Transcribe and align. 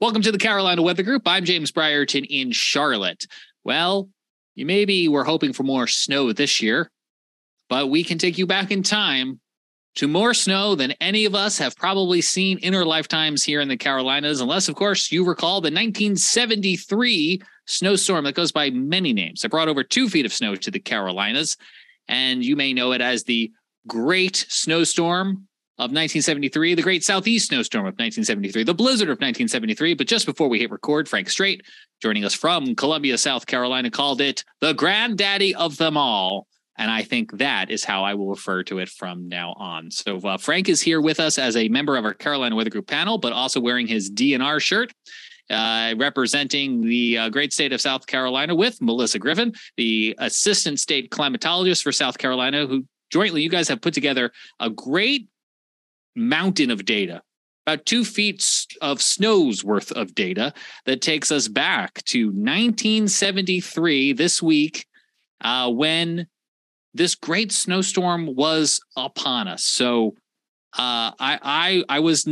Welcome 0.00 0.22
to 0.22 0.32
the 0.32 0.38
Carolina 0.38 0.80
Weather 0.80 1.02
Group. 1.02 1.24
I'm 1.26 1.44
James 1.44 1.72
Brierton 1.72 2.24
in 2.30 2.52
Charlotte. 2.52 3.26
Well, 3.64 4.08
you 4.54 4.64
maybe 4.64 5.08
were 5.08 5.24
hoping 5.24 5.52
for 5.52 5.62
more 5.62 5.86
snow 5.86 6.32
this 6.32 6.62
year, 6.62 6.90
but 7.68 7.90
we 7.90 8.02
can 8.02 8.16
take 8.16 8.38
you 8.38 8.46
back 8.46 8.70
in 8.70 8.82
time 8.82 9.40
to 9.96 10.08
more 10.08 10.32
snow 10.32 10.74
than 10.74 10.92
any 11.02 11.26
of 11.26 11.34
us 11.34 11.58
have 11.58 11.76
probably 11.76 12.22
seen 12.22 12.56
in 12.60 12.74
our 12.74 12.86
lifetimes 12.86 13.44
here 13.44 13.60
in 13.60 13.68
the 13.68 13.76
Carolinas, 13.76 14.40
unless, 14.40 14.70
of 14.70 14.74
course, 14.74 15.12
you 15.12 15.22
recall 15.22 15.60
the 15.60 15.66
1973 15.66 17.42
snowstorm 17.66 18.24
that 18.24 18.34
goes 18.34 18.52
by 18.52 18.70
many 18.70 19.12
names. 19.12 19.44
It 19.44 19.50
brought 19.50 19.68
over 19.68 19.84
two 19.84 20.08
feet 20.08 20.24
of 20.24 20.32
snow 20.32 20.56
to 20.56 20.70
the 20.70 20.80
Carolinas, 20.80 21.58
and 22.08 22.42
you 22.42 22.56
may 22.56 22.72
know 22.72 22.92
it 22.92 23.02
as 23.02 23.24
the 23.24 23.52
Great 23.86 24.46
Snowstorm 24.48 25.46
of 25.80 25.84
1973, 25.92 26.74
the 26.74 26.82
Great 26.82 27.02
Southeast 27.02 27.48
Snowstorm 27.48 27.86
of 27.86 27.94
1973, 27.94 28.64
the 28.64 28.74
Blizzard 28.74 29.08
of 29.08 29.16
1973. 29.16 29.94
But 29.94 30.06
just 30.06 30.26
before 30.26 30.46
we 30.46 30.58
hit 30.58 30.70
record, 30.70 31.08
Frank 31.08 31.30
Strait, 31.30 31.62
joining 32.02 32.22
us 32.22 32.34
from 32.34 32.74
Columbia, 32.74 33.16
South 33.16 33.46
Carolina, 33.46 33.90
called 33.90 34.20
it 34.20 34.44
the 34.60 34.74
granddaddy 34.74 35.54
of 35.54 35.78
them 35.78 35.96
all. 35.96 36.46
And 36.76 36.90
I 36.90 37.02
think 37.02 37.38
that 37.38 37.70
is 37.70 37.82
how 37.82 38.04
I 38.04 38.12
will 38.12 38.28
refer 38.28 38.62
to 38.64 38.78
it 38.78 38.90
from 38.90 39.26
now 39.30 39.54
on. 39.54 39.90
So 39.90 40.18
uh, 40.18 40.36
Frank 40.36 40.68
is 40.68 40.82
here 40.82 41.00
with 41.00 41.18
us 41.18 41.38
as 41.38 41.56
a 41.56 41.68
member 41.68 41.96
of 41.96 42.04
our 42.04 42.12
Carolina 42.12 42.56
Weather 42.56 42.68
Group 42.68 42.86
panel, 42.86 43.16
but 43.16 43.32
also 43.32 43.58
wearing 43.58 43.86
his 43.86 44.10
DNR 44.10 44.60
shirt. 44.60 44.92
Uh, 45.48 45.94
representing 45.98 46.80
the 46.80 47.18
uh, 47.18 47.28
great 47.28 47.52
state 47.52 47.72
of 47.72 47.80
South 47.80 48.06
Carolina 48.06 48.54
with 48.54 48.80
Melissa 48.80 49.18
Griffin, 49.18 49.52
the 49.76 50.14
assistant 50.18 50.78
state 50.78 51.10
climatologist 51.10 51.82
for 51.82 51.90
South 51.90 52.18
Carolina, 52.18 52.68
who 52.68 52.84
jointly 53.10 53.42
you 53.42 53.48
guys 53.48 53.66
have 53.68 53.80
put 53.80 53.92
together 53.92 54.30
a 54.60 54.70
great 54.70 55.26
mountain 56.16 56.70
of 56.70 56.84
data, 56.84 57.22
about 57.66 57.86
two 57.86 58.04
feet 58.04 58.44
of 58.80 59.00
snow's 59.02 59.64
worth 59.64 59.92
of 59.92 60.14
data 60.14 60.52
that 60.86 61.00
takes 61.00 61.30
us 61.30 61.48
back 61.48 62.02
to 62.04 62.26
1973 62.26 64.12
this 64.12 64.42
week 64.42 64.86
uh, 65.42 65.70
when 65.70 66.26
this 66.94 67.14
great 67.14 67.52
snowstorm 67.52 68.34
was 68.34 68.80
upon 68.96 69.48
us. 69.48 69.64
So 69.64 70.14
uh, 70.76 71.12
I, 71.18 71.38
I 71.42 71.84
I 71.88 72.00
was 72.00 72.28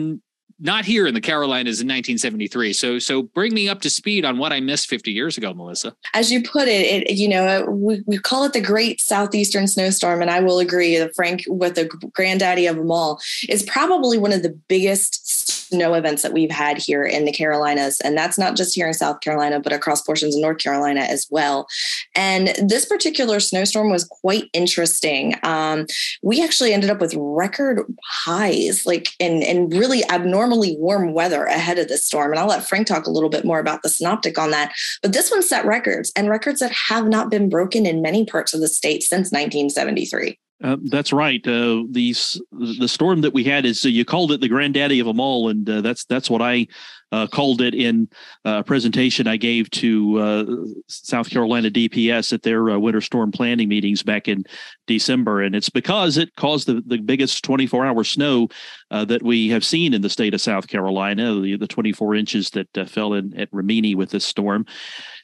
not 0.61 0.85
here 0.85 1.07
in 1.07 1.15
the 1.15 1.21
Carolinas 1.21 1.81
in 1.81 1.87
1973. 1.87 2.73
So, 2.73 2.99
so 2.99 3.23
bring 3.23 3.55
me 3.55 3.69
up 3.69 3.81
to 3.83 3.91
speed 3.91 4.25
on 4.25 4.39
what 4.39 4.53
I 4.53 4.61
missed 4.61 4.89
50 4.89 5.13
years 5.13 5.39
ago, 5.39 5.55
Melissa. 5.55 5.95
As 6.15 6.33
you 6.33 6.43
put 6.43 6.69
it, 6.69 7.09
it 7.09 7.17
you 7.17 7.29
know, 7.29 7.65
we, 7.69 8.03
we 8.07 8.19
call 8.19 8.45
it 8.45 8.53
the 8.53 8.61
Great 8.61 9.01
Southeastern 9.01 9.69
Snowstorm, 9.69 10.21
and 10.21 10.31
I 10.31 10.41
will 10.41 10.59
agree 10.59 10.99
Frank, 11.15 11.45
with 11.47 11.75
the 11.75 11.87
granddaddy 12.13 12.67
of 12.67 12.77
them 12.77 12.91
all, 12.91 13.21
is 13.49 13.63
probably 13.63 14.19
one 14.19 14.33
of 14.33 14.43
the 14.43 14.59
biggest 14.69 15.38
snow 15.69 15.95
events 15.95 16.23
that 16.23 16.33
we've 16.33 16.51
had 16.51 16.79
here 16.79 17.05
in 17.05 17.25
the 17.25 17.33
Carolinas, 17.33 18.01
and 18.01 18.17
that's 18.17 18.39
not 18.39 18.57
just 18.57 18.75
here 18.75 18.87
in 18.87 18.95
South 18.95 19.21
Carolina, 19.21 19.61
but 19.61 19.73
across 19.73 20.03
portions 20.03 20.35
of 20.35 20.43
North 20.43 20.59
Carolina 20.59 21.01
as 21.01 21.27
well. 21.31 21.67
And 22.15 22.49
this 22.63 22.85
particular 22.85 23.41
snowstorm 23.41 23.91
was 23.91 24.05
quite 24.05 24.45
interesting. 24.53 25.35
Um, 25.43 25.87
we 26.23 26.43
actually 26.43 26.73
ended 26.73 26.91
up 26.91 27.01
with 27.01 27.15
record 27.17 27.83
highs, 28.05 28.87
like 28.87 29.09
in 29.19 29.43
in 29.43 29.69
really 29.71 30.09
abnormally 30.11 30.77
warm 30.79 31.13
weather 31.13 31.45
ahead 31.45 31.79
of 31.79 31.89
this 31.89 32.05
storm. 32.05 32.33
And 32.33 32.39
I'll 32.41 32.49
let 32.49 32.69
Frank 32.69 32.87
talk 32.87 33.07
a 33.07 33.11
little 33.11 33.31
bit 33.31 33.45
more 33.45 33.61
about 33.61 33.83
the 33.83 33.89
synoptic 33.89 34.39
on 34.39 34.51
that. 34.51 34.73
But 35.03 35.13
this 35.13 35.31
one 35.31 35.43
set 35.43 35.65
records 35.65 36.13
and 36.17 36.29
records 36.29 36.61
that 36.61 36.73
have 36.73 37.07
not 37.07 37.31
been 37.31 37.49
broken 37.49 37.87
in 37.87 38.03
many 38.03 38.25
parts 38.25 38.55
of 38.55 38.61
the 38.61 38.69
state 38.69 39.03
since 39.03 39.31
1973. 39.31 40.39
Uh, 40.63 40.77
that's 40.91 41.13
right. 41.13 41.47
Uh, 41.47 41.85
these 41.89 42.41
the 42.51 42.89
storm 42.89 43.21
that 43.21 43.33
we 43.33 43.45
had 43.45 43.65
is 43.65 43.85
uh, 43.85 43.89
you 43.89 44.05
called 44.05 44.33
it 44.33 44.41
the 44.41 44.49
granddaddy 44.49 44.99
of 44.99 45.07
them 45.07 45.21
all, 45.21 45.49
and 45.49 45.69
uh, 45.71 45.81
that's 45.81 46.05
that's 46.07 46.29
what 46.29 46.43
I 46.43 46.67
uh, 47.13 47.29
called 47.29 47.61
it 47.61 47.75
in 47.75 48.09
a 48.45 48.65
presentation 48.65 49.29
I 49.29 49.37
gave 49.37 49.71
to 49.71 50.77
South 50.89 51.31
Carolina 51.31 51.71
DPS 51.71 52.33
at 52.33 52.43
their 52.43 52.77
winter 52.79 53.01
storm 53.01 53.31
planning 53.31 53.69
meetings 53.69 54.03
back 54.03 54.27
in 54.27 54.45
December, 54.89 55.43
and 55.43 55.55
it's 55.55 55.71
because 55.71 56.19
it 56.19 56.35
caused 56.35 56.67
the, 56.67 56.83
the 56.85 56.99
biggest 56.99 57.45
24 57.45 57.87
hour 57.87 58.03
snow 58.03 58.49
that 58.91 59.23
we 59.23 59.49
have 59.51 59.65
seen 59.65 59.95
in 59.95 60.03
the 60.03 60.11
state 60.11 60.35
of 60.35 60.41
South 60.41 60.67
Carolina, 60.67 61.41
the, 61.41 61.57
the 61.57 61.69
24 61.69 62.17
inches 62.17 62.51
that 62.51 62.69
fell 62.91 63.15
in 63.15 63.33
at 63.39 63.49
Rimini 63.53 63.95
with 63.95 64.11
this 64.11 64.25
storm. 64.25 64.67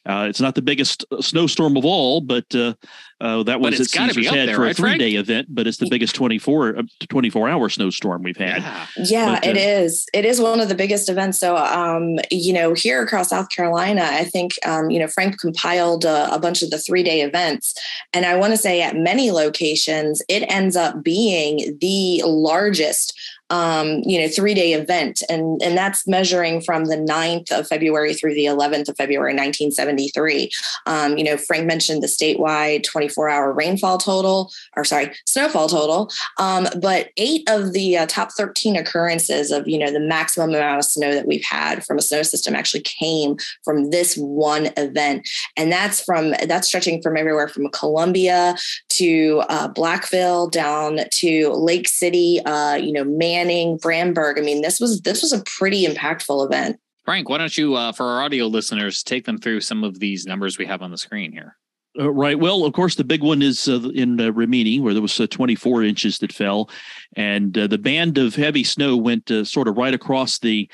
Uh, 0.07 0.27
it's 0.29 0.41
not 0.41 0.55
the 0.55 0.63
biggest 0.63 1.05
uh, 1.11 1.21
snowstorm 1.21 1.77
of 1.77 1.85
all, 1.85 2.21
but 2.21 2.45
uh, 2.55 2.75
uh, 3.21 3.43
that 3.43 3.61
was 3.61 3.81
at 3.81 3.87
Caesar's 3.87 4.29
Head 4.29 4.49
there, 4.49 4.57
for 4.57 4.67
a 4.67 4.75
three 4.75 4.99
day 4.99 5.13
event. 5.13 5.49
But 5.51 5.67
it's 5.67 5.79
the 5.79 5.89
biggest 5.89 6.15
24, 6.15 6.79
uh, 6.79 6.83
24 7.09 7.49
hour 7.49 7.69
snowstorm 7.69 8.23
we've 8.23 8.37
had. 8.37 8.63
Yeah, 8.63 8.87
yeah 8.97 9.41
but, 9.41 9.47
it 9.47 9.57
is. 9.57 10.07
It 10.13 10.25
is 10.25 10.41
one 10.41 10.61
of 10.61 10.69
the 10.69 10.75
biggest 10.75 11.09
events. 11.09 11.39
So, 11.39 11.57
um, 11.57 12.19
you 12.31 12.53
know, 12.53 12.75
here 12.75 13.03
across 13.03 13.31
South 13.31 13.49
Carolina, 13.49 14.03
I 14.03 14.25
think, 14.25 14.53
um, 14.67 14.91
you 14.91 14.99
know, 14.99 15.09
Frank 15.09 15.41
compiled 15.41 16.05
a, 16.05 16.35
a 16.35 16.39
bunch 16.39 16.63
of 16.63 16.71
the 16.71 16.79
three 16.79 17.03
day 17.03 17.23
events. 17.23 17.75
And 18.13 18.27
I 18.27 18.37
want 18.37 18.53
to 18.53 18.59
say 18.59 18.83
at 18.83 18.97
many 18.97 19.31
locations, 19.31 20.21
it 20.29 20.45
ends 20.51 20.77
up 20.77 21.03
being 21.03 21.79
the 21.81 22.23
largest 22.27 23.19
um, 23.51 24.01
you 24.05 24.21
know, 24.21 24.29
three 24.29 24.55
day 24.55 24.73
event. 24.73 25.23
And, 25.29 25.61
and 25.63 25.77
that's 25.77 26.07
measuring 26.07 26.61
from 26.61 26.87
the 26.87 26.97
9th 26.97 27.51
of 27.53 27.67
February 27.67 28.15
through 28.15 28.35
the 28.35 28.47
11th 28.47 28.89
of 28.89 28.97
February, 28.97 29.33
1973. 29.33 30.51
Um, 30.87 31.19
you 31.19 31.25
know, 31.25 31.37
Frank 31.37 31.67
mentioned 31.67 32.03
the 32.03 32.07
statewide 32.07 32.85
24 32.85 33.29
hour 33.29 33.53
rainfall 33.53 33.99
total, 33.99 34.51
or 34.77 34.85
sorry, 34.85 35.13
snowfall 35.27 35.69
total. 35.69 36.11
Um, 36.39 36.67
but 36.81 37.11
eight 37.17 37.49
of 37.49 37.73
the 37.73 37.99
uh, 37.99 38.07
top 38.07 38.33
13 38.33 38.77
occurrences 38.77 39.51
of, 39.51 39.69
you 39.69 39.79
know, 39.79 39.91
the 39.91 40.01
maximum 40.01 40.51
amount 40.51 40.79
of 40.79 40.85
snow 40.85 41.13
that 41.13 41.27
we've 41.27 41.45
had 41.45 41.85
from 41.85 41.99
a 41.99 42.03
snow 42.03 42.23
system 42.23 42.55
actually 42.55 42.83
came 42.83 43.37
from 43.65 43.91
this 43.91 44.17
one 44.17 44.71
event. 44.77 45.29
And 45.57 45.71
that's 45.71 46.03
from, 46.03 46.35
that's 46.47 46.67
stretching 46.67 47.03
from 47.03 47.17
everywhere 47.17 47.49
from 47.49 47.69
Columbia 47.69 48.57
to 48.91 49.43
uh, 49.49 49.69
Blackville 49.69 50.51
down 50.51 51.01
to 51.11 51.51
Lake 51.51 51.89
City, 51.89 52.41
uh, 52.45 52.75
you 52.75 52.93
know, 52.93 53.05
Manning, 53.35 53.79
Bamberg. 53.79 54.39
I 54.39 54.43
mean, 54.43 54.63
this 54.63 54.79
was 54.79 55.01
this 55.01 55.23
was 55.23 55.33
a 55.33 55.43
pretty 55.43 55.87
impactful 55.87 56.47
event. 56.47 56.79
Frank, 57.05 57.29
why 57.29 57.39
don't 57.39 57.57
you, 57.59 57.75
uh, 57.75 57.93
for 57.93 58.07
our 58.07 58.23
audio 58.23 58.47
listeners, 58.47 59.03
take 59.03 59.27
them 59.27 59.39
through 59.39 59.61
some 59.61 59.85
of 59.85 59.99
these 59.99 60.25
numbers 60.25 60.57
we 60.57 60.67
have 60.67 60.81
on 60.81 60.91
the 60.91 60.97
screen 60.97 61.33
here? 61.33 61.57
Uh, 61.99 62.11
right. 62.11 62.39
Well, 62.39 62.65
of 62.65 62.73
course, 62.73 62.95
the 62.95 63.05
big 63.05 63.23
one 63.23 63.43
is 63.43 63.69
uh, 63.69 63.89
in 63.91 64.21
uh, 64.21 64.33
Rimini, 64.33 64.81
where 64.81 64.95
there 64.95 65.03
was 65.03 65.21
uh, 65.21 65.27
24 65.27 65.85
inches 65.85 66.19
that 66.19 66.33
fell, 66.33 66.71
and 67.15 67.57
uh, 67.57 67.67
the 67.67 67.79
band 67.79 68.19
of 68.19 68.35
heavy 68.35 68.65
snow 68.65 68.97
went 68.97 69.31
uh, 69.31 69.45
sort 69.45 69.69
of 69.69 69.77
right 69.77 69.95
across 69.95 70.39
the 70.39 70.69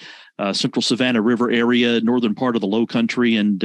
central 0.52 0.82
Savannah 0.82 1.22
River 1.22 1.50
area, 1.50 2.00
northern 2.00 2.34
part 2.34 2.56
of 2.56 2.60
the 2.60 2.66
Low 2.66 2.86
Country, 2.86 3.36
and 3.36 3.62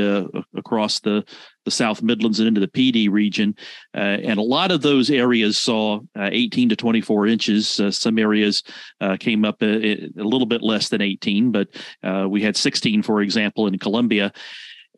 across 0.54 1.00
the 1.00 1.26
the 1.66 1.72
South 1.72 2.02
Midlands 2.02 2.40
and 2.40 2.48
into 2.48 2.62
the 2.62 2.68
Pee 2.68 2.92
Dee 2.92 3.10
region. 3.10 3.56
Uh, 3.94 4.22
and 4.24 4.40
a 4.40 4.44
lot 4.44 4.72
of 4.72 4.82
those 4.82 5.10
areas 5.10 5.58
saw 5.58 6.00
uh, 6.18 6.30
18 6.32 6.70
to 6.70 6.76
24 6.76 7.28
inches. 7.28 7.80
Uh, 7.80 7.92
some 7.92 8.18
areas 8.18 8.64
uh, 9.02 9.18
came 9.20 9.44
up 9.44 9.62
a, 9.62 10.06
a, 10.06 10.10
little 10.16 10.46
bit 10.46 10.62
less 10.62 10.90
than 10.90 11.02
18, 11.02 11.52
but 11.52 11.68
uh, 12.04 12.28
we 12.30 12.42
had 12.42 12.56
16, 12.56 13.02
for 13.04 13.22
example, 13.22 13.68
in 13.68 13.78
Columbia. 13.78 14.32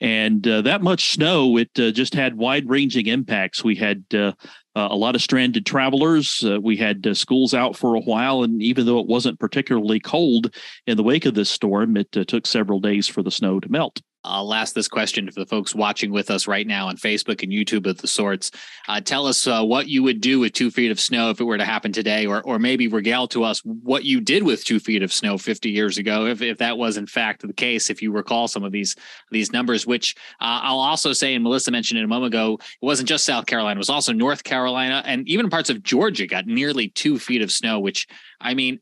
And 0.01 0.47
uh, 0.47 0.61
that 0.61 0.81
much 0.81 1.13
snow, 1.13 1.57
it 1.57 1.71
uh, 1.79 1.91
just 1.91 2.13
had 2.13 2.37
wide 2.37 2.69
ranging 2.69 3.07
impacts. 3.07 3.63
We 3.63 3.75
had 3.75 4.03
uh, 4.13 4.33
uh, 4.75 4.87
a 4.91 4.95
lot 4.95 5.15
of 5.15 5.21
stranded 5.21 5.65
travelers. 5.65 6.43
we 6.61 6.77
had 6.77 7.17
schools 7.17 7.53
out 7.53 7.75
for 7.75 7.95
a 7.95 8.01
while. 8.01 8.43
And 8.43 8.61
even 8.61 8.85
though 8.85 8.99
it 8.99 9.07
wasn't 9.07 9.39
particularly 9.39 9.99
cold 9.99 10.55
in 10.85 10.97
the 10.97 11.03
wake 11.03 11.25
of 11.25 11.33
this 11.33 11.49
storm, 11.49 11.97
it 11.97 12.11
took 12.11 12.45
several 12.45 12.79
days 12.79 13.07
for 13.07 13.23
the 13.23 13.31
snow 13.31 13.59
to 13.59 13.69
melt. 13.69 14.01
I'll 14.27 14.53
ask 14.53 14.73
this 14.75 14.87
question 14.87 15.29
for 15.31 15.39
the 15.39 15.45
folks 15.45 15.73
watching 15.73 16.11
with 16.11 16.29
us 16.29 16.47
right 16.47 16.67
now 16.67 16.87
on 16.87 16.97
Facebook 16.97 17.41
and 17.41 17.51
YouTube 17.51 17.87
of 17.87 17.97
the 17.97 18.07
sorts. 18.07 18.51
Uh, 18.87 18.99
tell 18.99 19.25
us 19.25 19.47
uh, 19.47 19.63
what 19.63 19.87
you 19.87 20.03
would 20.03 20.21
do 20.21 20.39
with 20.39 20.53
two 20.53 20.69
feet 20.69 20.91
of 20.91 20.99
snow 20.99 21.29
if 21.29 21.39
it 21.39 21.45
were 21.45 21.57
to 21.57 21.65
happen 21.65 21.91
today, 21.91 22.25
or 22.25 22.41
or 22.43 22.59
maybe 22.59 22.87
regale 22.87 23.27
to 23.29 23.43
us 23.43 23.61
what 23.63 24.03
you 24.03 24.19
did 24.19 24.43
with 24.43 24.63
two 24.63 24.79
feet 24.79 25.01
of 25.01 25.13
snow 25.13 25.37
50 25.37 25.69
years 25.69 25.97
ago, 25.97 26.25
if, 26.25 26.41
if 26.41 26.57
that 26.57 26.77
was 26.77 26.97
in 26.97 27.07
fact 27.07 27.47
the 27.47 27.53
case, 27.53 27.89
if 27.89 28.01
you 28.01 28.11
recall 28.11 28.47
some 28.47 28.63
of 28.63 28.71
these 28.71 28.95
these 29.31 29.51
numbers. 29.51 29.87
Which 29.87 30.15
uh, 30.41 30.61
I'll 30.63 30.79
also 30.79 31.13
say, 31.13 31.33
and 31.33 31.43
Melissa 31.43 31.71
mentioned 31.71 31.99
it 31.99 32.03
a 32.03 32.07
moment 32.07 32.33
ago, 32.33 32.55
it 32.59 32.85
wasn't 32.85 33.09
just 33.09 33.25
South 33.25 33.45
Carolina; 33.45 33.77
it 33.77 33.79
was 33.79 33.89
also 33.89 34.13
North 34.13 34.43
Carolina 34.43 35.01
and 35.05 35.27
even 35.27 35.49
parts 35.49 35.69
of 35.69 35.83
Georgia 35.83 36.27
got 36.27 36.45
nearly 36.45 36.89
two 36.89 37.17
feet 37.17 37.41
of 37.41 37.51
snow. 37.51 37.79
Which 37.79 38.07
I 38.41 38.53
mean, 38.53 38.79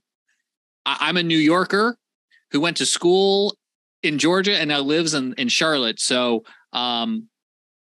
I, 0.85 0.97
I'm 1.01 1.17
a 1.17 1.23
New 1.23 1.37
Yorker 1.37 1.97
who 2.51 2.61
went 2.61 2.77
to 2.77 2.85
school 2.85 3.55
in 4.05 4.17
Georgia 4.17 4.57
and 4.57 4.69
now 4.69 4.79
lives 4.79 5.13
in, 5.13 5.33
in 5.33 5.49
Charlotte. 5.49 5.99
So 5.99 6.43
um, 6.71 7.27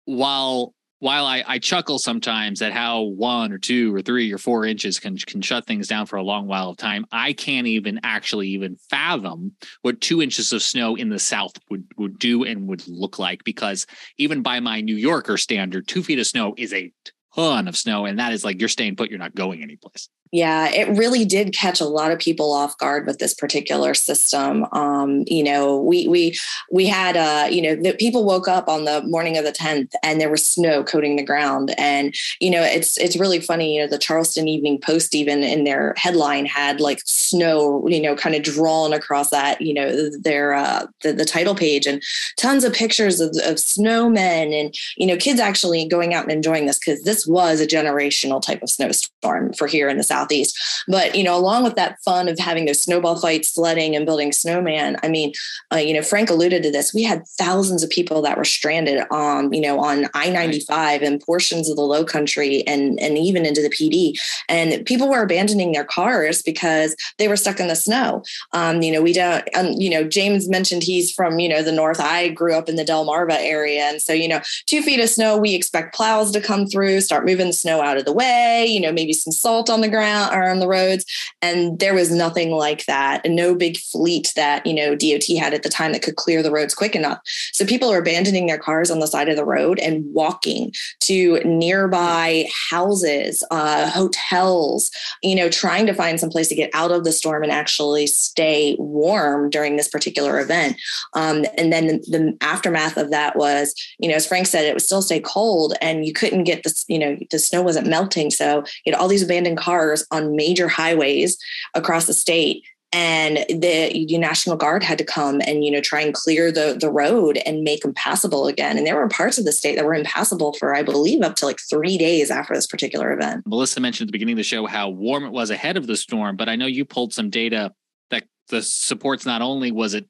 while 0.05 0.73
while 0.99 1.25
I, 1.25 1.43
I 1.45 1.59
chuckle 1.59 1.99
sometimes 1.99 2.61
at 2.61 2.71
how 2.71 3.01
one 3.01 3.51
or 3.51 3.57
two 3.57 3.93
or 3.93 4.01
three 4.01 4.31
or 4.31 4.37
four 4.37 4.65
inches 4.65 5.01
can 5.01 5.17
can 5.17 5.41
shut 5.41 5.65
things 5.65 5.89
down 5.89 6.05
for 6.05 6.15
a 6.15 6.23
long 6.23 6.47
while 6.47 6.69
of 6.69 6.77
time, 6.77 7.05
I 7.11 7.33
can't 7.33 7.67
even 7.67 7.99
actually 8.03 8.47
even 8.49 8.77
fathom 8.89 9.51
what 9.81 9.99
two 9.99 10.21
inches 10.21 10.53
of 10.53 10.63
snow 10.63 10.95
in 10.95 11.09
the 11.09 11.19
South 11.19 11.51
would 11.69 11.85
would 11.97 12.17
do 12.19 12.45
and 12.45 12.67
would 12.69 12.87
look 12.87 13.19
like. 13.19 13.43
Because 13.43 13.85
even 14.17 14.43
by 14.43 14.61
my 14.61 14.79
New 14.79 14.95
Yorker 14.95 15.37
standard, 15.37 15.89
two 15.89 16.03
feet 16.03 16.19
of 16.19 16.27
snow 16.27 16.53
is 16.57 16.73
a 16.73 16.93
ton 17.35 17.67
of 17.67 17.75
snow, 17.75 18.05
and 18.05 18.19
that 18.19 18.31
is 18.31 18.45
like 18.45 18.61
you're 18.61 18.69
staying 18.69 18.95
put, 18.95 19.09
you're 19.09 19.19
not 19.19 19.35
going 19.35 19.61
anyplace. 19.61 20.07
Yeah, 20.33 20.67
it 20.69 20.97
really 20.97 21.25
did 21.25 21.53
catch 21.53 21.79
a 21.79 21.85
lot 21.85 22.11
of 22.11 22.17
people 22.17 22.51
off 22.53 22.75
guard 22.79 23.05
with 23.05 23.19
this 23.19 23.35
particular 23.35 23.93
system. 23.93 24.65
Um, 24.71 25.25
you 25.27 25.43
know, 25.43 25.79
we 25.79 26.07
we 26.07 26.35
we 26.71 26.87
had 26.87 27.15
uh, 27.15 27.49
you 27.51 27.61
know, 27.61 27.75
the 27.75 27.93
people 27.93 28.25
woke 28.25 28.47
up 28.47 28.67
on 28.67 28.85
the 28.85 29.03
morning 29.03 29.37
of 29.37 29.45
the 29.45 29.51
10th 29.51 29.91
and 30.01 30.19
there 30.19 30.31
was 30.31 30.47
snow 30.47 30.83
coating 30.83 31.17
the 31.17 31.23
ground. 31.23 31.75
And, 31.77 32.15
you 32.39 32.49
know, 32.49 32.63
it's 32.63 32.97
it's 32.97 33.15
really 33.15 33.41
funny, 33.41 33.75
you 33.75 33.81
know, 33.83 33.87
the 33.87 33.99
Charleston 33.99 34.47
Evening 34.47 34.81
Post 34.81 35.13
even 35.13 35.43
in 35.43 35.65
their 35.65 35.93
headline 35.97 36.47
had 36.47 36.81
like 36.81 37.01
snow, 37.05 37.87
you 37.87 38.01
know, 38.01 38.15
kind 38.15 38.35
of 38.35 38.41
drawn 38.41 38.91
across 38.91 39.29
that, 39.29 39.61
you 39.61 39.75
know, 39.75 40.09
their 40.19 40.55
uh 40.55 40.87
the, 41.03 41.13
the 41.13 41.25
title 41.25 41.53
page 41.53 41.85
and 41.85 42.01
tons 42.39 42.63
of 42.63 42.73
pictures 42.73 43.19
of, 43.19 43.29
of 43.45 43.57
snowmen 43.57 44.59
and 44.59 44.73
you 44.97 45.05
know, 45.05 45.15
kids 45.15 45.39
actually 45.39 45.87
going 45.87 46.15
out 46.15 46.23
and 46.23 46.31
enjoying 46.31 46.65
this 46.65 46.79
because 46.79 47.03
this 47.03 47.27
was 47.27 47.61
a 47.61 47.67
generational 47.67 48.41
type 48.41 48.63
of 48.63 48.71
snowstorm 48.71 49.53
for 49.53 49.67
here 49.67 49.89
in 49.89 49.97
the 49.97 50.03
South 50.03 50.22
southeast. 50.23 50.83
But 50.87 51.15
you 51.15 51.23
know, 51.23 51.37
along 51.37 51.63
with 51.63 51.75
that 51.75 51.97
fun 52.03 52.27
of 52.27 52.39
having 52.39 52.65
those 52.65 52.81
snowball 52.81 53.19
fights, 53.19 53.53
sledding, 53.53 53.95
and 53.95 54.05
building 54.05 54.31
snowman, 54.31 54.97
I 55.03 55.07
mean, 55.07 55.33
uh, 55.73 55.77
you 55.77 55.93
know, 55.93 56.01
Frank 56.01 56.29
alluded 56.29 56.63
to 56.63 56.71
this. 56.71 56.93
We 56.93 57.03
had 57.03 57.27
thousands 57.27 57.83
of 57.83 57.89
people 57.89 58.21
that 58.23 58.37
were 58.37 58.45
stranded 58.45 59.03
on, 59.11 59.51
you 59.53 59.61
know, 59.61 59.79
on 59.79 60.07
I 60.13 60.29
ninety 60.29 60.61
five 60.61 61.01
and 61.01 61.21
portions 61.21 61.69
of 61.69 61.75
the 61.75 61.81
Low 61.81 62.03
Country, 62.05 62.65
and 62.67 62.99
and 62.99 63.17
even 63.17 63.45
into 63.45 63.61
the 63.61 63.69
Pee 63.69 63.89
Dee. 63.89 64.19
And 64.49 64.85
people 64.85 65.09
were 65.09 65.21
abandoning 65.21 65.71
their 65.71 65.85
cars 65.85 66.41
because 66.41 66.95
they 67.17 67.27
were 67.27 67.37
stuck 67.37 67.59
in 67.59 67.67
the 67.67 67.75
snow. 67.75 68.23
Um, 68.51 68.81
you 68.81 68.91
know, 68.91 69.01
we 69.01 69.13
don't. 69.13 69.47
Um, 69.55 69.67
you 69.77 69.89
know, 69.89 70.03
James 70.03 70.49
mentioned 70.49 70.83
he's 70.83 71.11
from 71.11 71.39
you 71.39 71.49
know 71.49 71.63
the 71.63 71.71
north. 71.71 71.99
I 71.99 72.29
grew 72.29 72.55
up 72.55 72.69
in 72.69 72.75
the 72.75 72.85
Delmarva 72.85 73.37
area, 73.39 73.83
and 73.83 74.01
so 74.01 74.13
you 74.13 74.27
know, 74.27 74.41
two 74.65 74.81
feet 74.81 74.99
of 74.99 75.09
snow, 75.09 75.37
we 75.37 75.55
expect 75.55 75.95
plows 75.95 76.31
to 76.31 76.41
come 76.41 76.67
through, 76.67 77.01
start 77.01 77.25
moving 77.25 77.47
the 77.47 77.53
snow 77.53 77.81
out 77.81 77.97
of 77.97 78.05
the 78.05 78.13
way. 78.13 78.65
You 78.65 78.79
know, 78.79 78.91
maybe 78.91 79.13
some 79.13 79.33
salt 79.33 79.69
on 79.69 79.81
the 79.81 79.89
ground 79.89 80.12
are 80.13 80.49
on 80.49 80.59
the 80.59 80.67
roads. 80.67 81.05
And 81.41 81.79
there 81.79 81.93
was 81.93 82.11
nothing 82.11 82.51
like 82.51 82.85
that. 82.85 83.25
And 83.25 83.35
no 83.35 83.55
big 83.55 83.77
fleet 83.77 84.31
that, 84.35 84.65
you 84.65 84.73
know, 84.73 84.95
DOT 84.95 85.25
had 85.37 85.53
at 85.53 85.63
the 85.63 85.69
time 85.69 85.91
that 85.91 86.01
could 86.01 86.15
clear 86.15 86.41
the 86.41 86.51
roads 86.51 86.73
quick 86.73 86.95
enough. 86.95 87.19
So 87.51 87.65
people 87.65 87.91
are 87.91 87.99
abandoning 87.99 88.47
their 88.47 88.57
cars 88.57 88.89
on 88.89 88.99
the 88.99 89.07
side 89.07 89.29
of 89.29 89.35
the 89.35 89.45
road 89.45 89.79
and 89.79 90.03
walking 90.13 90.71
to 91.01 91.39
nearby 91.43 92.47
houses, 92.69 93.43
uh, 93.51 93.89
hotels, 93.89 94.89
you 95.21 95.35
know, 95.35 95.49
trying 95.49 95.85
to 95.85 95.93
find 95.93 96.19
some 96.19 96.29
place 96.29 96.47
to 96.49 96.55
get 96.55 96.69
out 96.73 96.91
of 96.91 97.03
the 97.03 97.11
storm 97.11 97.43
and 97.43 97.51
actually 97.51 98.07
stay 98.07 98.75
warm 98.79 99.49
during 99.49 99.75
this 99.75 99.87
particular 99.87 100.39
event. 100.39 100.77
Um, 101.13 101.45
and 101.57 101.71
then 101.71 101.87
the, 101.87 101.97
the 102.07 102.37
aftermath 102.41 102.97
of 102.97 103.11
that 103.11 103.35
was, 103.35 103.73
you 103.99 104.09
know, 104.09 104.15
as 104.15 104.25
Frank 104.25 104.47
said, 104.47 104.65
it 104.65 104.73
would 104.73 104.81
still 104.81 105.01
stay 105.01 105.19
cold 105.19 105.73
and 105.81 106.05
you 106.05 106.13
couldn't 106.13 106.45
get 106.45 106.63
this, 106.63 106.85
you 106.87 106.97
know, 106.97 107.17
the 107.31 107.39
snow 107.39 107.61
wasn't 107.61 107.87
melting. 107.87 108.31
So 108.31 108.63
you 108.85 108.91
had 108.91 108.99
all 108.99 109.07
these 109.07 109.23
abandoned 109.23 109.57
cars 109.57 109.92
on 110.11 110.35
major 110.35 110.67
highways 110.67 111.37
across 111.73 112.05
the 112.05 112.13
state 112.13 112.63
and 112.93 113.37
the, 113.49 114.05
the 114.07 114.17
National 114.19 114.55
Guard 114.55 114.83
had 114.83 114.99
to 114.99 115.03
come 115.03 115.41
and 115.45 115.65
you 115.65 115.71
know 115.71 115.81
try 115.81 116.01
and 116.01 116.13
clear 116.13 116.51
the 116.51 116.77
the 116.79 116.91
road 116.91 117.37
and 117.45 117.63
make 117.63 117.81
them 117.81 117.93
passable 117.93 118.47
again. 118.47 118.77
And 118.77 118.85
there 118.85 118.95
were 118.95 119.09
parts 119.09 119.37
of 119.37 119.45
the 119.45 119.51
state 119.51 119.75
that 119.75 119.85
were 119.85 119.95
impassable 119.95 120.53
for 120.53 120.75
I 120.75 120.83
believe 120.83 121.23
up 121.23 121.35
to 121.37 121.45
like 121.45 121.59
three 121.69 121.97
days 121.97 122.29
after 122.29 122.53
this 122.53 122.67
particular 122.67 123.11
event. 123.11 123.45
Melissa 123.47 123.81
mentioned 123.81 124.07
at 124.07 124.09
the 124.09 124.13
beginning 124.13 124.33
of 124.33 124.37
the 124.37 124.43
show 124.43 124.67
how 124.67 124.89
warm 124.89 125.25
it 125.25 125.31
was 125.31 125.49
ahead 125.49 125.75
of 125.75 125.87
the 125.87 125.97
storm, 125.97 126.37
but 126.37 126.47
I 126.47 126.55
know 126.55 126.67
you 126.67 126.85
pulled 126.85 127.13
some 127.13 127.31
data 127.31 127.73
that 128.11 128.25
the 128.49 128.61
supports 128.61 129.25
not 129.25 129.41
only 129.41 129.71
was 129.71 129.95
it 129.95 130.07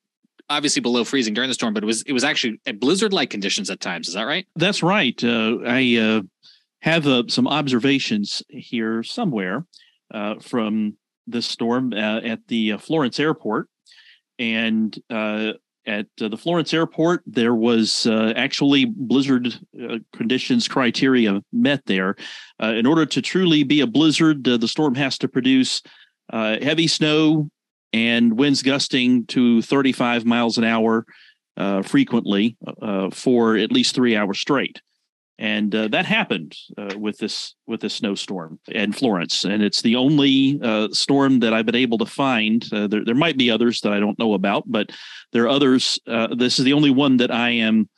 obviously 0.49 0.81
below 0.81 1.05
freezing 1.05 1.33
during 1.33 1.49
the 1.49 1.53
storm, 1.53 1.73
but 1.73 1.83
it 1.83 1.87
was 1.87 2.01
it 2.03 2.11
was 2.11 2.25
actually 2.25 2.59
at 2.65 2.81
blizzard 2.81 3.13
like 3.13 3.29
conditions 3.29 3.69
at 3.69 3.79
times. 3.79 4.09
Is 4.09 4.15
that 4.15 4.23
right? 4.23 4.45
That's 4.57 4.83
right. 4.83 5.21
Uh, 5.23 5.59
I 5.65 5.97
uh, 5.97 6.21
have 6.83 7.07
uh, 7.07 7.23
some 7.29 7.47
observations 7.47 8.43
here 8.49 9.03
somewhere 9.03 9.65
uh, 10.13 10.35
from 10.39 10.97
the 11.27 11.41
storm 11.41 11.93
uh, 11.93 12.19
at 12.19 12.45
the 12.49 12.73
uh, 12.73 12.77
Florence 12.77 13.21
Airport, 13.21 13.69
and 14.37 14.93
uh, 15.09 15.53
at 15.87 16.07
uh, 16.19 16.27
the 16.27 16.37
Florence 16.37 16.73
Airport 16.73 17.23
there 17.25 17.55
was 17.55 18.05
actually 18.35 18.83
blizzard 18.85 19.57
conditions 20.13 20.67
criteria 20.67 21.41
met 21.53 21.81
there. 21.85 22.15
in 22.59 22.85
order 22.85 23.05
to 23.05 23.21
truly 23.21 23.63
be 23.63 23.79
a 23.79 23.87
blizzard, 23.87 24.43
the 24.43 24.67
storm 24.67 24.95
has 24.95 25.17
to 25.17 25.27
produce 25.29 25.81
heavy 26.31 26.87
snow 26.87 27.49
and 27.93 28.37
winds 28.37 28.61
gusting 28.61 29.25
to 29.27 29.61
35 29.61 30.25
miles 30.25 30.57
an 30.57 30.63
hour 30.63 31.05
frequently 31.83 32.57
for 33.11 33.57
at 33.57 33.71
least 33.71 33.95
three 33.95 34.15
hours 34.15 34.39
straight 34.39 34.81
and 35.39 35.73
uh, 35.73 35.87
that 35.89 36.05
happened 36.05 36.55
uh, 36.77 36.95
with 36.97 37.17
this 37.17 37.55
with 37.65 37.81
this 37.81 37.95
snowstorm 37.95 38.59
in 38.67 38.93
Florence, 38.93 39.45
and 39.45 39.63
it's 39.63 39.81
the 39.81 39.95
only 39.95 40.59
uh, 40.61 40.89
storm 40.91 41.39
that 41.39 41.53
I've 41.53 41.65
been 41.65 41.75
able 41.75 41.97
to 41.99 42.05
find. 42.05 42.65
Uh, 42.71 42.87
there, 42.87 43.03
there 43.03 43.15
might 43.15 43.37
be 43.37 43.49
others 43.49 43.81
that 43.81 43.93
I 43.93 43.99
don't 43.99 44.19
know 44.19 44.33
about, 44.35 44.63
but 44.67 44.91
there 45.31 45.43
are 45.43 45.49
others. 45.49 45.99
Uh, 46.07 46.35
this 46.35 46.59
is 46.59 46.65
the 46.65 46.73
only 46.73 46.91
one 46.91 47.17
that 47.17 47.31
I 47.31 47.49
am 47.49 47.89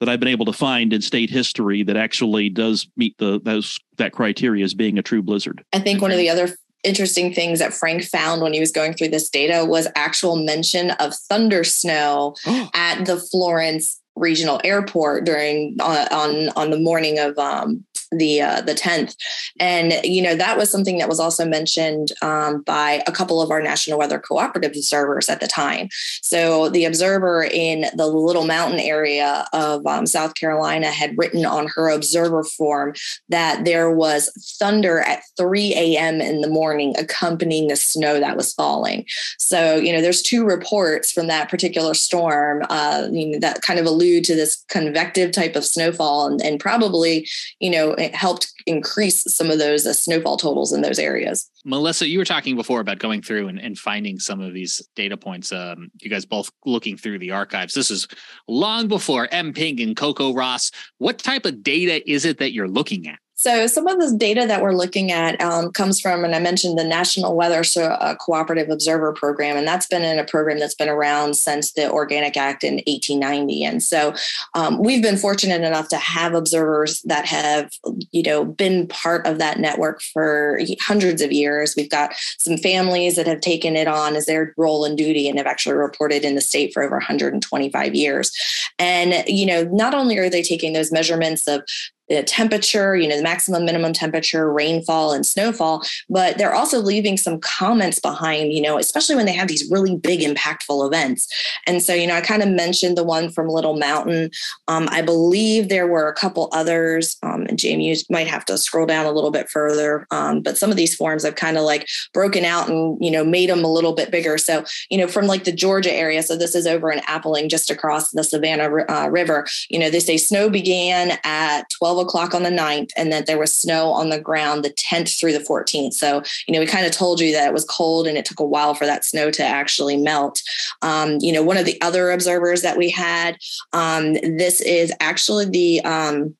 that 0.00 0.08
I've 0.08 0.20
been 0.20 0.28
able 0.28 0.46
to 0.46 0.52
find 0.52 0.92
in 0.92 1.00
state 1.00 1.30
history 1.30 1.82
that 1.82 1.96
actually 1.96 2.48
does 2.48 2.88
meet 2.96 3.16
the 3.18 3.40
those 3.42 3.78
that 3.98 4.12
criteria 4.12 4.64
as 4.64 4.74
being 4.74 4.98
a 4.98 5.02
true 5.02 5.22
blizzard. 5.22 5.64
I 5.72 5.80
think 5.80 6.00
one 6.00 6.12
of 6.12 6.18
the 6.18 6.30
other 6.30 6.48
interesting 6.84 7.32
things 7.34 7.58
that 7.58 7.74
Frank 7.74 8.02
found 8.04 8.42
when 8.42 8.52
he 8.52 8.60
was 8.60 8.70
going 8.70 8.94
through 8.94 9.08
this 9.08 9.30
data 9.30 9.64
was 9.64 9.88
actual 9.96 10.36
mention 10.36 10.90
of 10.92 11.14
thunder 11.28 11.64
snow 11.64 12.36
at 12.74 13.04
the 13.04 13.16
Florence 13.16 14.00
regional 14.16 14.60
airport 14.64 15.24
during 15.24 15.76
uh, 15.80 16.06
on 16.10 16.48
on 16.56 16.70
the 16.70 16.78
morning 16.78 17.18
of 17.18 17.38
um, 17.38 17.84
the 18.18 18.40
uh, 18.40 18.60
the 18.60 18.74
10th 18.74 19.14
and 19.60 19.94
you 20.04 20.22
know 20.22 20.34
that 20.34 20.56
was 20.56 20.70
something 20.70 20.98
that 20.98 21.08
was 21.08 21.20
also 21.20 21.44
mentioned 21.44 22.12
um, 22.22 22.62
by 22.62 23.02
a 23.06 23.12
couple 23.12 23.40
of 23.40 23.50
our 23.50 23.62
national 23.62 23.98
weather 23.98 24.18
cooperative 24.18 24.72
observers 24.72 25.28
at 25.28 25.40
the 25.40 25.46
time. 25.46 25.88
So 26.22 26.68
the 26.68 26.84
observer 26.84 27.44
in 27.44 27.86
the 27.94 28.06
little 28.06 28.46
mountain 28.46 28.80
area 28.80 29.46
of 29.52 29.86
um, 29.86 30.06
south 30.06 30.34
carolina 30.34 30.90
had 30.90 31.16
written 31.16 31.44
on 31.44 31.68
her 31.74 31.88
observer 31.88 32.44
form 32.44 32.94
that 33.28 33.64
there 33.64 33.90
was 33.90 34.30
thunder 34.58 35.00
at 35.00 35.22
3 35.36 35.74
a.m 35.74 36.20
in 36.20 36.40
the 36.40 36.48
morning 36.48 36.94
accompanying 36.98 37.68
the 37.68 37.76
snow 37.76 38.20
that 38.20 38.36
was 38.36 38.52
falling. 38.52 39.06
So 39.38 39.76
you 39.76 39.92
know 39.92 40.00
there's 40.00 40.22
two 40.22 40.44
reports 40.44 41.12
from 41.12 41.26
that 41.28 41.48
particular 41.48 41.94
storm 41.94 42.62
uh, 42.70 43.08
you 43.10 43.30
know, 43.30 43.38
that 43.40 43.62
kind 43.62 43.78
of 43.78 43.86
allude 43.86 44.24
to 44.24 44.34
this 44.34 44.64
convective 44.68 45.32
type 45.32 45.56
of 45.56 45.64
snowfall 45.64 46.26
and, 46.26 46.42
and 46.42 46.60
probably 46.60 47.28
you 47.60 47.70
know 47.70 47.94
it 48.04 48.14
helped 48.14 48.52
increase 48.66 49.24
some 49.34 49.50
of 49.50 49.58
those 49.58 49.86
uh, 49.86 49.92
snowfall 49.92 50.36
totals 50.36 50.72
in 50.72 50.82
those 50.82 50.98
areas. 50.98 51.50
Melissa, 51.64 52.08
you 52.08 52.18
were 52.18 52.24
talking 52.24 52.54
before 52.56 52.80
about 52.80 52.98
going 52.98 53.22
through 53.22 53.48
and, 53.48 53.58
and 53.58 53.78
finding 53.78 54.18
some 54.18 54.40
of 54.40 54.54
these 54.54 54.86
data 54.94 55.16
points. 55.16 55.52
Um, 55.52 55.90
you 56.00 56.10
guys 56.10 56.24
both 56.24 56.50
looking 56.64 56.96
through 56.96 57.18
the 57.18 57.32
archives. 57.32 57.74
This 57.74 57.90
is 57.90 58.06
long 58.46 58.86
before 58.86 59.26
mPING 59.28 59.82
and 59.82 59.96
CoCoRaHS. 59.96 60.72
What 60.98 61.18
type 61.18 61.46
of 61.46 61.62
data 61.62 62.08
is 62.10 62.24
it 62.24 62.38
that 62.38 62.52
you're 62.52 62.68
looking 62.68 63.08
at? 63.08 63.18
So 63.36 63.66
some 63.66 63.86
of 63.88 63.98
this 63.98 64.12
data 64.12 64.46
that 64.46 64.62
we're 64.62 64.74
looking 64.74 65.10
at 65.10 65.40
um, 65.40 65.72
comes 65.72 66.00
from, 66.00 66.24
and 66.24 66.34
I 66.34 66.38
mentioned 66.38 66.78
the 66.78 66.84
National 66.84 67.34
Weather 67.36 67.64
uh, 67.76 68.14
Cooperative 68.14 68.70
Observer 68.70 69.12
Program, 69.12 69.56
and 69.56 69.66
that's 69.66 69.86
been 69.86 70.02
in 70.02 70.18
a 70.18 70.24
program 70.24 70.60
that's 70.60 70.74
been 70.74 70.88
around 70.88 71.36
since 71.36 71.72
the 71.72 71.90
Organic 71.90 72.36
Act 72.36 72.62
in 72.62 72.74
1890. 72.86 73.64
And 73.64 73.82
so 73.82 74.14
um, 74.54 74.78
we've 74.78 75.02
been 75.02 75.16
fortunate 75.16 75.62
enough 75.62 75.88
to 75.88 75.96
have 75.96 76.34
observers 76.34 77.02
that 77.02 77.26
have, 77.26 77.70
you 78.12 78.22
know, 78.22 78.44
been 78.44 78.86
part 78.86 79.26
of 79.26 79.38
that 79.38 79.58
network 79.58 80.00
for 80.00 80.60
hundreds 80.80 81.20
of 81.20 81.32
years. 81.32 81.74
We've 81.76 81.90
got 81.90 82.14
some 82.38 82.56
families 82.56 83.16
that 83.16 83.26
have 83.26 83.40
taken 83.40 83.74
it 83.74 83.88
on 83.88 84.14
as 84.14 84.26
their 84.26 84.54
role 84.56 84.84
and 84.84 84.96
duty 84.96 85.28
and 85.28 85.38
have 85.38 85.46
actually 85.46 85.74
reported 85.74 86.24
in 86.24 86.36
the 86.36 86.40
state 86.40 86.72
for 86.72 86.82
over 86.84 86.96
125 86.96 87.94
years. 87.94 88.32
And 88.78 89.24
you 89.26 89.44
know, 89.44 89.64
not 89.64 89.94
only 89.94 90.18
are 90.18 90.30
they 90.30 90.42
taking 90.42 90.72
those 90.72 90.92
measurements 90.92 91.48
of 91.48 91.62
the 92.08 92.22
temperature, 92.22 92.94
you 92.96 93.08
know, 93.08 93.16
the 93.16 93.22
maximum 93.22 93.64
minimum 93.64 93.92
temperature, 93.92 94.52
rainfall, 94.52 95.12
and 95.12 95.24
snowfall, 95.24 95.82
but 96.08 96.36
they're 96.36 96.54
also 96.54 96.78
leaving 96.80 97.16
some 97.16 97.38
comments 97.40 97.98
behind, 97.98 98.52
you 98.52 98.60
know, 98.60 98.78
especially 98.78 99.16
when 99.16 99.26
they 99.26 99.32
have 99.32 99.48
these 99.48 99.70
really 99.70 99.96
big, 99.96 100.20
impactful 100.20 100.86
events. 100.86 101.28
And 101.66 101.82
so, 101.82 101.94
you 101.94 102.06
know, 102.06 102.14
I 102.14 102.20
kind 102.20 102.42
of 102.42 102.48
mentioned 102.48 102.98
the 102.98 103.04
one 103.04 103.30
from 103.30 103.48
Little 103.48 103.76
Mountain. 103.76 104.30
Um, 104.68 104.88
I 104.90 105.02
believe 105.02 105.68
there 105.68 105.86
were 105.86 106.08
a 106.08 106.14
couple 106.14 106.48
others. 106.52 107.16
Um, 107.22 107.46
and 107.48 107.58
Jamie, 107.58 107.88
you 107.88 107.96
might 108.10 108.26
have 108.26 108.44
to 108.46 108.58
scroll 108.58 108.86
down 108.86 109.06
a 109.06 109.12
little 109.12 109.30
bit 109.30 109.48
further. 109.48 110.06
Um, 110.10 110.42
but 110.42 110.58
some 110.58 110.70
of 110.70 110.76
these 110.76 110.94
forms 110.94 111.24
I've 111.24 111.36
kind 111.36 111.56
of 111.56 111.64
like 111.64 111.88
broken 112.12 112.44
out 112.44 112.68
and, 112.68 113.02
you 113.02 113.10
know, 113.10 113.24
made 113.24 113.48
them 113.48 113.64
a 113.64 113.72
little 113.72 113.92
bit 113.92 114.10
bigger. 114.10 114.36
So, 114.36 114.64
you 114.90 114.98
know, 114.98 115.06
from 115.06 115.26
like 115.26 115.44
the 115.44 115.52
Georgia 115.52 115.92
area, 115.92 116.22
so 116.22 116.36
this 116.36 116.54
is 116.54 116.66
over 116.66 116.92
in 116.92 117.00
Appling, 117.00 117.48
just 117.48 117.70
across 117.70 118.10
the 118.10 118.24
Savannah 118.24 118.84
uh, 118.90 119.08
River, 119.10 119.46
you 119.70 119.78
know, 119.78 119.90
they 119.90 120.00
say 120.00 120.16
snow 120.16 120.50
began 120.50 121.18
at 121.24 121.64
12 121.78 121.93
12 121.94 122.06
o'clock 122.06 122.34
on 122.34 122.42
the 122.42 122.50
9th, 122.50 122.90
and 122.96 123.12
that 123.12 123.26
there 123.26 123.38
was 123.38 123.54
snow 123.54 123.90
on 123.90 124.08
the 124.08 124.20
ground 124.20 124.64
the 124.64 124.70
10th 124.70 125.18
through 125.18 125.32
the 125.32 125.38
14th. 125.38 125.94
So, 125.94 126.22
you 126.46 126.54
know, 126.54 126.60
we 126.60 126.66
kind 126.66 126.86
of 126.86 126.92
told 126.92 127.20
you 127.20 127.32
that 127.32 127.46
it 127.46 127.52
was 127.52 127.64
cold 127.64 128.06
and 128.06 128.18
it 128.18 128.24
took 128.24 128.40
a 128.40 128.44
while 128.44 128.74
for 128.74 128.84
that 128.84 129.04
snow 129.04 129.30
to 129.30 129.44
actually 129.44 129.96
melt. 129.96 130.42
Um, 130.82 131.18
you 131.20 131.32
know, 131.32 131.42
one 131.42 131.56
of 131.56 131.66
the 131.66 131.80
other 131.82 132.10
observers 132.10 132.62
that 132.62 132.76
we 132.76 132.90
had, 132.90 133.36
um, 133.72 134.14
this 134.14 134.60
is 134.60 134.92
actually 135.00 135.46
the 135.46 135.84
um, 135.84 136.36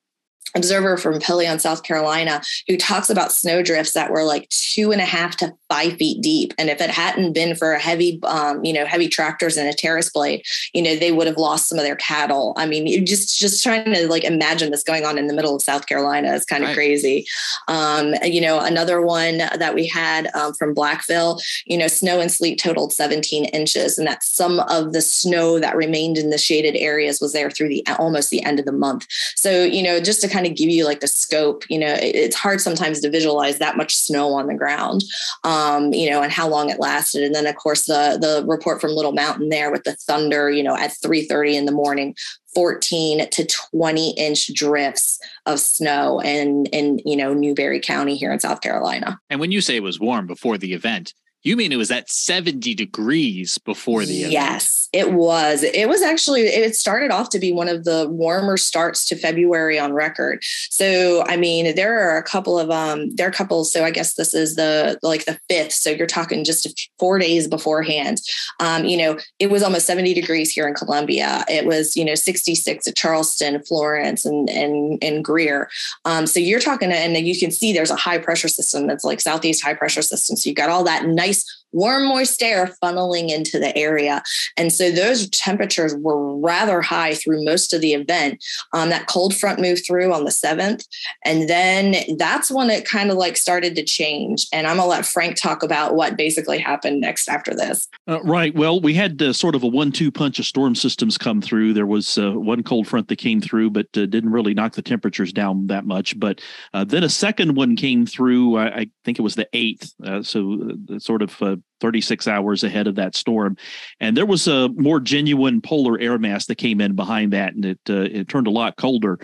observer 0.54 0.96
from 0.96 1.20
Pelion, 1.20 1.58
South 1.60 1.82
Carolina, 1.82 2.42
who 2.68 2.76
talks 2.76 3.10
about 3.10 3.32
snow 3.32 3.62
drifts 3.62 3.92
that 3.92 4.10
were 4.10 4.24
like 4.24 4.48
two 4.48 4.92
and 4.92 5.00
a 5.00 5.04
half 5.04 5.36
to 5.38 5.52
five 5.68 5.94
feet 5.94 6.22
deep. 6.22 6.54
And 6.58 6.70
if 6.70 6.80
it 6.80 6.90
hadn't 6.90 7.32
been 7.32 7.56
for 7.56 7.72
a 7.72 7.78
heavy, 7.78 8.20
um, 8.24 8.64
you 8.64 8.72
know, 8.72 8.86
heavy 8.86 9.08
tractors 9.08 9.56
and 9.56 9.68
a 9.68 9.74
terrace 9.74 10.10
blade, 10.10 10.42
you 10.72 10.82
know, 10.82 10.96
they 10.96 11.12
would 11.12 11.26
have 11.26 11.36
lost 11.36 11.68
some 11.68 11.78
of 11.78 11.84
their 11.84 11.96
cattle. 11.96 12.54
I 12.56 12.66
mean, 12.66 13.04
just 13.06 13.38
just 13.38 13.62
trying 13.62 13.92
to 13.92 14.08
like 14.08 14.24
imagine 14.24 14.70
this 14.70 14.82
going 14.82 15.04
on 15.04 15.18
in 15.18 15.26
the 15.26 15.34
middle 15.34 15.56
of 15.56 15.62
South 15.62 15.86
Carolina 15.86 16.32
is 16.32 16.44
kind 16.44 16.62
of 16.62 16.68
right. 16.68 16.74
crazy. 16.74 17.26
Um, 17.68 18.14
you 18.22 18.40
know, 18.40 18.60
another 18.60 19.02
one 19.02 19.38
that 19.38 19.74
we 19.74 19.86
had 19.86 20.30
um, 20.34 20.54
from 20.54 20.74
Blackville, 20.74 21.40
you 21.66 21.76
know, 21.76 21.88
snow 21.88 22.20
and 22.20 22.30
sleet 22.30 22.60
totaled 22.60 22.92
17 22.92 23.46
inches, 23.46 23.98
and 23.98 24.06
that 24.06 24.22
some 24.22 24.60
of 24.60 24.92
the 24.92 25.02
snow 25.02 25.58
that 25.58 25.76
remained 25.76 26.18
in 26.18 26.30
the 26.30 26.38
shaded 26.38 26.76
areas 26.76 27.20
was 27.20 27.32
there 27.32 27.50
through 27.50 27.68
the 27.68 27.84
almost 27.98 28.30
the 28.30 28.42
end 28.44 28.58
of 28.58 28.66
the 28.66 28.72
month. 28.72 29.06
So, 29.36 29.64
you 29.64 29.82
know, 29.82 30.00
just 30.00 30.20
to 30.20 30.28
kind 30.44 30.52
of 30.52 30.58
give 30.58 30.70
you 30.70 30.84
like 30.84 31.00
the 31.00 31.08
scope, 31.08 31.64
you 31.68 31.78
know, 31.78 31.94
it, 31.94 32.14
it's 32.14 32.36
hard 32.36 32.60
sometimes 32.60 33.00
to 33.00 33.10
visualize 33.10 33.58
that 33.58 33.76
much 33.76 33.96
snow 33.96 34.32
on 34.34 34.46
the 34.46 34.54
ground, 34.54 35.02
um, 35.44 35.92
you 35.92 36.10
know, 36.10 36.22
and 36.22 36.32
how 36.32 36.48
long 36.48 36.70
it 36.70 36.80
lasted. 36.80 37.22
And 37.22 37.34
then 37.34 37.46
of 37.46 37.56
course 37.56 37.86
the 37.86 38.18
the 38.20 38.44
report 38.46 38.80
from 38.80 38.92
Little 38.92 39.12
Mountain 39.12 39.48
there 39.48 39.70
with 39.70 39.84
the 39.84 39.94
thunder, 39.94 40.50
you 40.50 40.62
know, 40.62 40.76
at 40.76 40.92
3:30 41.04 41.54
in 41.54 41.64
the 41.64 41.72
morning, 41.72 42.14
14 42.54 43.28
to 43.30 43.46
20 43.46 44.10
inch 44.12 44.52
drifts 44.54 45.18
of 45.46 45.58
snow 45.58 46.20
in 46.20 46.66
in 46.66 47.00
you 47.04 47.16
know 47.16 47.34
Newberry 47.34 47.80
County 47.80 48.16
here 48.16 48.32
in 48.32 48.40
South 48.40 48.60
Carolina. 48.60 49.18
And 49.30 49.40
when 49.40 49.52
you 49.52 49.60
say 49.60 49.76
it 49.76 49.82
was 49.82 49.98
warm 50.00 50.26
before 50.26 50.58
the 50.58 50.72
event, 50.72 51.14
you 51.44 51.56
mean 51.56 51.72
it 51.72 51.76
was 51.76 51.90
at 51.90 52.08
70 52.08 52.74
degrees 52.74 53.58
before 53.58 54.06
the 54.06 54.20
event? 54.20 54.32
Yes, 54.32 54.88
it 54.94 55.12
was. 55.12 55.62
It 55.62 55.90
was 55.90 56.00
actually, 56.00 56.42
it 56.42 56.74
started 56.74 57.10
off 57.10 57.28
to 57.30 57.38
be 57.38 57.52
one 57.52 57.68
of 57.68 57.84
the 57.84 58.08
warmer 58.08 58.56
starts 58.56 59.04
to 59.06 59.16
February 59.16 59.78
on 59.78 59.92
record. 59.92 60.42
So, 60.70 61.22
I 61.26 61.36
mean, 61.36 61.74
there 61.74 62.08
are 62.08 62.16
a 62.16 62.22
couple 62.22 62.58
of, 62.58 62.70
um, 62.70 63.14
there 63.14 63.26
are 63.26 63.30
a 63.30 63.34
couple. 63.34 63.64
So 63.64 63.84
I 63.84 63.90
guess 63.90 64.14
this 64.14 64.32
is 64.32 64.56
the, 64.56 64.98
like 65.02 65.26
the 65.26 65.38
fifth. 65.50 65.72
So 65.72 65.90
you're 65.90 66.06
talking 66.06 66.44
just 66.44 66.90
four 66.98 67.18
days 67.18 67.46
beforehand. 67.46 68.22
Um, 68.58 68.86
you 68.86 68.96
know, 68.96 69.18
it 69.38 69.50
was 69.50 69.62
almost 69.62 69.86
70 69.86 70.14
degrees 70.14 70.50
here 70.50 70.66
in 70.66 70.74
Columbia. 70.74 71.44
It 71.46 71.66
was, 71.66 71.94
you 71.94 72.06
know, 72.06 72.14
66 72.14 72.88
at 72.88 72.96
Charleston, 72.96 73.62
Florence, 73.64 74.24
and, 74.24 74.48
and, 74.48 74.98
and 75.02 75.22
Greer. 75.22 75.68
Um, 76.06 76.26
so 76.26 76.40
you're 76.40 76.60
talking, 76.60 76.90
and 76.90 77.14
you 77.18 77.38
can 77.38 77.50
see 77.50 77.74
there's 77.74 77.90
a 77.90 77.96
high 77.96 78.18
pressure 78.18 78.48
system 78.48 78.86
that's 78.86 79.04
like 79.04 79.20
Southeast 79.20 79.62
high 79.62 79.74
pressure 79.74 80.00
system. 80.00 80.36
So 80.36 80.48
you've 80.48 80.56
got 80.56 80.70
all 80.70 80.84
that 80.84 81.04
nice 81.04 81.33
place 81.34 81.63
warm, 81.74 82.06
moist 82.06 82.42
air 82.42 82.70
funneling 82.82 83.30
into 83.30 83.58
the 83.58 83.76
area. 83.76 84.22
And 84.56 84.72
so 84.72 84.90
those 84.90 85.28
temperatures 85.30 85.94
were 85.94 86.36
rather 86.38 86.80
high 86.80 87.14
through 87.14 87.44
most 87.44 87.72
of 87.72 87.80
the 87.80 87.94
event. 87.94 88.42
Um, 88.72 88.90
that 88.90 89.06
cold 89.06 89.34
front 89.34 89.60
moved 89.60 89.84
through 89.86 90.12
on 90.12 90.24
the 90.24 90.30
7th. 90.30 90.86
And 91.24 91.48
then 91.48 92.16
that's 92.16 92.50
when 92.50 92.70
it 92.70 92.86
kind 92.86 93.10
of 93.10 93.16
like 93.16 93.36
started 93.36 93.74
to 93.76 93.84
change. 93.84 94.46
And 94.52 94.66
I'm 94.66 94.76
going 94.76 94.86
to 94.86 94.90
let 94.90 95.06
Frank 95.06 95.36
talk 95.36 95.62
about 95.62 95.94
what 95.94 96.16
basically 96.16 96.58
happened 96.58 97.00
next 97.00 97.28
after 97.28 97.54
this. 97.54 97.88
Uh, 98.08 98.22
right. 98.22 98.54
Well, 98.54 98.80
we 98.80 98.94
had 98.94 99.20
uh, 99.20 99.32
sort 99.32 99.54
of 99.54 99.62
a 99.62 99.66
one 99.66 99.92
two 99.92 100.10
punch 100.10 100.38
of 100.38 100.46
storm 100.46 100.74
systems 100.74 101.18
come 101.18 101.40
through. 101.40 101.74
There 101.74 101.86
was 101.86 102.18
uh, 102.18 102.32
one 102.32 102.62
cold 102.62 102.86
front 102.86 103.08
that 103.08 103.16
came 103.16 103.40
through, 103.40 103.70
but 103.70 103.86
uh, 103.96 104.06
didn't 104.06 104.30
really 104.30 104.54
knock 104.54 104.74
the 104.74 104.82
temperatures 104.82 105.32
down 105.32 105.66
that 105.66 105.86
much. 105.86 106.18
But 106.18 106.40
uh, 106.72 106.84
then 106.84 107.02
a 107.02 107.08
second 107.08 107.56
one 107.56 107.76
came 107.76 108.06
through. 108.06 108.56
I, 108.58 108.66
I 108.66 108.90
think 109.04 109.18
it 109.18 109.22
was 109.22 109.34
the 109.34 109.48
8th. 109.52 109.92
Uh, 110.04 110.22
so 110.22 110.98
sort 110.98 111.22
of 111.22 111.62
36 111.80 112.26
hours 112.26 112.64
ahead 112.64 112.86
of 112.86 112.94
that 112.94 113.14
storm. 113.14 113.56
And 114.00 114.16
there 114.16 114.26
was 114.26 114.48
a 114.48 114.68
more 114.70 115.00
genuine 115.00 115.60
polar 115.60 115.98
air 116.00 116.18
mass 116.18 116.46
that 116.46 116.56
came 116.56 116.80
in 116.80 116.94
behind 116.94 117.32
that, 117.32 117.54
and 117.54 117.64
it 117.64 117.80
uh, 117.88 118.08
it 118.10 118.28
turned 118.28 118.46
a 118.46 118.50
lot 118.50 118.76
colder. 118.76 119.18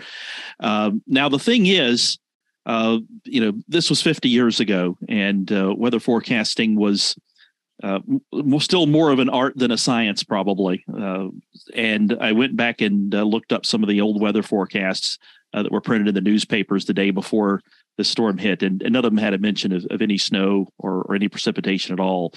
Uh, 0.59 0.91
now 1.07 1.29
the 1.29 1.39
thing 1.39 1.65
is, 1.65 2.19
uh, 2.65 2.99
you 3.23 3.41
know, 3.41 3.53
this 3.67 3.89
was 3.89 4.01
50 4.01 4.29
years 4.29 4.59
ago, 4.59 4.97
and 5.09 5.51
uh, 5.51 5.73
weather 5.75 5.99
forecasting 5.99 6.75
was. 6.75 7.15
Uh, 7.83 7.99
still 8.59 8.85
more 8.85 9.09
of 9.09 9.17
an 9.17 9.27
art 9.27 9.57
than 9.57 9.71
a 9.71 9.77
science, 9.77 10.23
probably. 10.23 10.85
Uh, 10.95 11.29
and 11.73 12.15
I 12.21 12.31
went 12.31 12.55
back 12.55 12.79
and 12.79 13.11
looked 13.11 13.51
up 13.51 13.65
some 13.65 13.81
of 13.81 13.89
the 13.89 14.01
old 14.01 14.21
weather 14.21 14.43
forecasts 14.43 15.17
that 15.51 15.71
were 15.71 15.81
printed 15.81 16.07
in 16.07 16.13
the 16.13 16.21
newspapers 16.21 16.85
the 16.85 16.93
day 16.93 17.09
before 17.09 17.63
the 17.97 18.03
storm 18.03 18.37
hit, 18.37 18.63
and, 18.63 18.81
and 18.81 18.93
none 18.93 19.05
of 19.05 19.11
them 19.11 19.17
had 19.17 19.33
a 19.33 19.37
mention 19.37 19.71
of, 19.71 19.85
of 19.89 20.01
any 20.01 20.17
snow 20.17 20.67
or, 20.77 21.03
or 21.03 21.15
any 21.15 21.27
precipitation 21.27 21.93
at 21.93 21.99
all. 21.99 22.33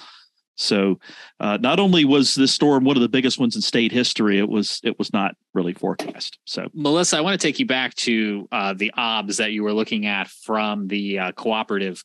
So, 0.56 1.00
uh, 1.40 1.58
not 1.61 1.80
only 1.80 2.04
was 2.04 2.34
this 2.34 2.52
storm 2.52 2.84
one 2.84 2.96
of 2.96 3.02
the 3.02 3.08
biggest 3.08 3.40
ones 3.40 3.56
in 3.56 3.62
state 3.62 3.90
history, 3.90 4.38
it 4.38 4.49
was 4.49 4.80
it 4.84 4.99
was 4.99 5.12
not 5.12 5.34
really 5.52 5.75
forecast. 5.75 6.38
So, 6.44 6.68
Melissa, 6.73 7.18
I 7.18 7.23
want 7.23 7.40
to 7.40 7.44
take 7.44 7.58
you 7.58 7.66
back 7.66 7.94
to 7.96 8.49
uh, 8.52 8.73
the 8.73 8.92
OBS 8.96 9.38
that 9.38 9.52
you 9.52 9.64
were 9.64 9.73
looking 9.73 10.06
at 10.06 10.28
from 10.28 10.87
the 10.87 11.18
uh, 11.18 11.32
cooperative. 11.32 12.04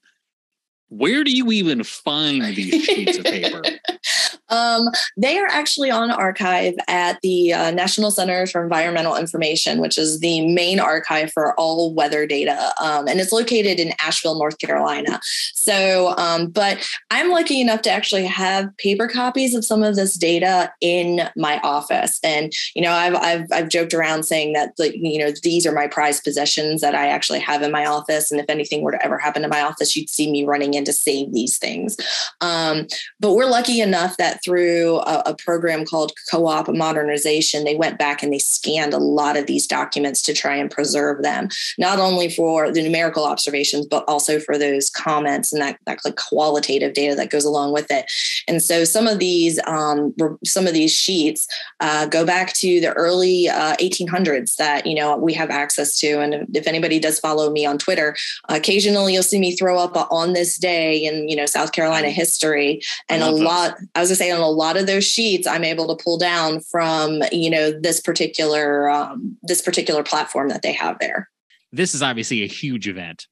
Where 0.87 1.23
do 1.23 1.31
you 1.31 1.51
even 1.51 1.83
find 1.83 2.43
these 2.55 2.83
sheets 2.85 3.19
of 3.19 3.25
paper? 3.25 3.61
Um, 4.49 4.87
they 5.17 5.37
are 5.37 5.47
actually 5.47 5.91
on 5.91 6.11
archive 6.11 6.73
at 6.87 7.19
the 7.21 7.53
uh, 7.53 7.71
National 7.71 8.11
Center 8.11 8.47
for 8.47 8.63
Environmental 8.63 9.15
Information, 9.15 9.79
which 9.79 9.97
is 9.97 10.19
the 10.19 10.47
main 10.53 10.79
archive 10.79 11.31
for 11.31 11.53
all 11.55 11.93
weather 11.93 12.25
data. 12.25 12.73
Um, 12.81 13.07
and 13.07 13.19
it's 13.19 13.31
located 13.31 13.79
in 13.79 13.93
Asheville, 13.99 14.37
North 14.37 14.57
Carolina. 14.59 15.19
So, 15.53 16.15
um, 16.17 16.47
but 16.47 16.87
I'm 17.11 17.29
lucky 17.29 17.61
enough 17.61 17.81
to 17.83 17.91
actually 17.91 18.25
have 18.25 18.75
paper 18.77 19.07
copies 19.07 19.53
of 19.53 19.65
some 19.65 19.83
of 19.83 19.95
this 19.95 20.15
data 20.15 20.71
in 20.81 21.21
my 21.35 21.59
office. 21.59 22.19
And, 22.23 22.51
you 22.75 22.81
know, 22.81 22.91
I've, 22.91 23.15
I've, 23.15 23.45
I've 23.51 23.69
joked 23.69 23.93
around 23.93 24.23
saying 24.23 24.53
that, 24.53 24.73
like, 24.77 24.93
you 24.95 25.19
know, 25.19 25.31
these 25.43 25.65
are 25.65 25.71
my 25.71 25.87
prized 25.87 26.23
possessions 26.23 26.81
that 26.81 26.95
I 26.95 27.07
actually 27.07 27.39
have 27.39 27.61
in 27.61 27.71
my 27.71 27.85
office. 27.85 28.31
And 28.31 28.39
if 28.39 28.49
anything 28.49 28.81
were 28.81 28.91
to 28.91 29.05
ever 29.05 29.17
happen 29.17 29.41
to 29.41 29.47
my 29.47 29.61
office, 29.61 29.95
you'd 29.95 30.09
see 30.09 30.31
me 30.31 30.45
running 30.45 30.73
in 30.73 30.85
to 30.85 30.93
save 30.93 31.33
these 31.33 31.57
things. 31.57 31.97
Um, 32.41 32.87
but 33.19 33.33
we're 33.33 33.45
lucky 33.45 33.81
enough 33.81 34.17
that 34.17 34.38
through 34.43 34.97
a, 34.99 35.23
a 35.27 35.35
program 35.35 35.85
called 35.85 36.11
Co-op 36.31 36.67
Modernization, 36.69 37.63
they 37.63 37.75
went 37.75 37.97
back 37.97 38.23
and 38.23 38.33
they 38.33 38.39
scanned 38.39 38.93
a 38.93 38.97
lot 38.97 39.37
of 39.37 39.45
these 39.45 39.67
documents 39.67 40.21
to 40.23 40.33
try 40.33 40.55
and 40.55 40.71
preserve 40.71 41.23
them, 41.23 41.49
not 41.77 41.99
only 41.99 42.29
for 42.29 42.71
the 42.71 42.81
numerical 42.81 43.25
observations, 43.25 43.85
but 43.85 44.03
also 44.07 44.39
for 44.39 44.57
those 44.57 44.89
comments 44.89 45.51
and 45.53 45.61
that, 45.61 45.79
that 45.85 45.99
like 46.05 46.15
qualitative 46.15 46.93
data 46.93 47.15
that 47.15 47.29
goes 47.29 47.45
along 47.45 47.73
with 47.73 47.87
it. 47.89 48.11
And 48.49 48.61
so 48.61 48.83
some 48.83 49.07
of 49.07 49.19
these 49.19 49.59
um, 49.67 50.13
some 50.43 50.67
of 50.67 50.73
these 50.73 50.93
sheets 50.93 51.47
uh, 51.79 52.07
go 52.07 52.25
back 52.25 52.53
to 52.53 52.81
the 52.81 52.91
early 52.93 53.47
uh, 53.47 53.75
1800s 53.77 54.55
that 54.55 54.85
you 54.85 54.95
know 54.95 55.15
we 55.15 55.33
have 55.33 55.49
access 55.49 55.97
to. 55.99 56.19
And 56.19 56.47
if 56.55 56.67
anybody 56.67 56.99
does 56.99 57.19
follow 57.19 57.51
me 57.51 57.65
on 57.65 57.77
Twitter, 57.77 58.15
occasionally 58.49 59.13
you'll 59.13 59.23
see 59.23 59.39
me 59.39 59.55
throw 59.55 59.77
up 59.77 59.95
on 60.11 60.33
this 60.33 60.57
day 60.57 61.05
in 61.05 61.29
you 61.29 61.35
know 61.35 61.45
South 61.45 61.71
Carolina 61.71 62.09
history, 62.09 62.81
and 63.07 63.23
a 63.23 63.29
lot. 63.29 63.75
I 63.95 64.01
was 64.01 64.09
gonna 64.09 64.15
say 64.17 64.31
on 64.31 64.41
a 64.41 64.49
lot 64.49 64.75
of 64.75 64.87
those 64.87 65.05
sheets 65.05 65.47
i'm 65.47 65.63
able 65.63 65.87
to 65.95 66.03
pull 66.03 66.17
down 66.17 66.59
from 66.59 67.21
you 67.31 67.49
know 67.49 67.71
this 67.71 67.99
particular 67.99 68.89
um, 68.89 69.37
this 69.43 69.61
particular 69.61 70.03
platform 70.03 70.49
that 70.49 70.61
they 70.61 70.73
have 70.73 70.97
there 70.99 71.29
this 71.71 71.93
is 71.93 72.01
obviously 72.01 72.43
a 72.43 72.47
huge 72.47 72.87
event 72.87 73.27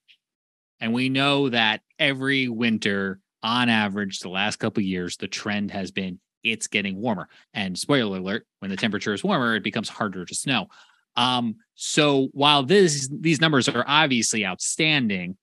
and 0.80 0.94
we 0.94 1.10
know 1.10 1.50
that 1.50 1.82
every 1.98 2.48
winter 2.48 3.20
on 3.48 3.70
average 3.70 4.20
the 4.20 4.30
last 4.30 4.58
couple 4.58 4.84
years 4.84 5.16
the 5.16 5.28
trend 5.28 5.72
has 5.72 5.90
been 5.90 6.20
it's 6.44 6.68
getting 6.68 6.98
warmer 6.98 7.30
and 7.54 7.80
spoiler 7.80 8.18
alert 8.18 8.46
when 8.60 8.70
the 8.70 8.76
temperature 8.76 9.14
is 9.14 9.24
warmer 9.24 9.56
it 9.56 9.64
becomes 9.64 9.88
harder 9.88 10.26
to 10.26 10.36
snow 10.36 10.68
um, 11.16 11.56
so 11.74 12.28
while 12.34 12.62
this 12.62 13.10
these 13.10 13.40
numbers 13.40 13.70
are 13.70 13.86
obviously 13.88 14.46
outstanding 14.46 15.38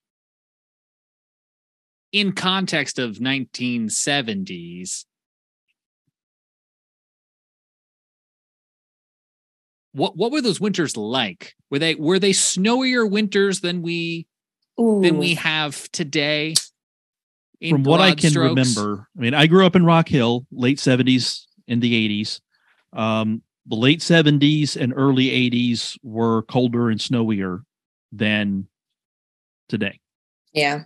in 2.12 2.32
context 2.32 2.99
of 2.99 3.16
1970s 3.16 5.06
what 9.94 10.16
what 10.16 10.30
were 10.30 10.42
those 10.42 10.61
winters 10.61 10.96
like? 10.96 11.54
Were 11.70 11.78
they 11.78 11.94
were 11.94 12.18
they 12.18 12.32
snowier 12.32 13.08
winters 13.08 13.61
than 13.61 13.80
we 13.80 14.26
Ooh. 14.78 15.00
than 15.02 15.18
we 15.18 15.34
have 15.34 15.90
today? 15.92 16.54
From 17.71 17.83
what 17.85 18.00
I 18.00 18.14
can 18.14 18.30
strokes? 18.30 18.76
remember, 18.76 19.09
I 19.16 19.21
mean, 19.21 19.35
I 19.35 19.47
grew 19.47 19.66
up 19.66 19.76
in 19.76 19.85
Rock 19.85 20.09
Hill, 20.09 20.47
late 20.50 20.80
seventies 20.80 21.47
in 21.66 21.80
the 21.80 21.94
eighties. 21.94 22.40
Um, 22.92 23.42
the 23.66 23.76
late 23.76 24.02
seventies 24.02 24.76
and 24.76 24.92
early 24.94 25.30
eighties 25.30 25.97
were 26.02 26.42
colder 26.42 26.90
and 26.90 27.00
snowier 27.00 27.62
than 28.12 28.68
today. 29.68 30.00
Yeah. 30.52 30.83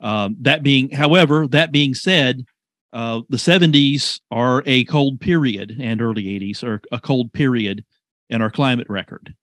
Um, 0.00 0.36
that 0.40 0.62
being, 0.62 0.90
however, 0.90 1.46
that 1.48 1.72
being 1.72 1.94
said, 1.94 2.44
uh, 2.92 3.20
the 3.28 3.36
70s 3.36 4.20
are 4.30 4.62
a 4.66 4.84
cold 4.84 5.20
period 5.20 5.76
and 5.80 6.02
early 6.02 6.24
80s 6.24 6.64
are 6.64 6.80
a 6.90 7.00
cold 7.00 7.32
period 7.32 7.84
in 8.28 8.42
our 8.42 8.50
climate 8.50 8.88
record. 8.88 9.34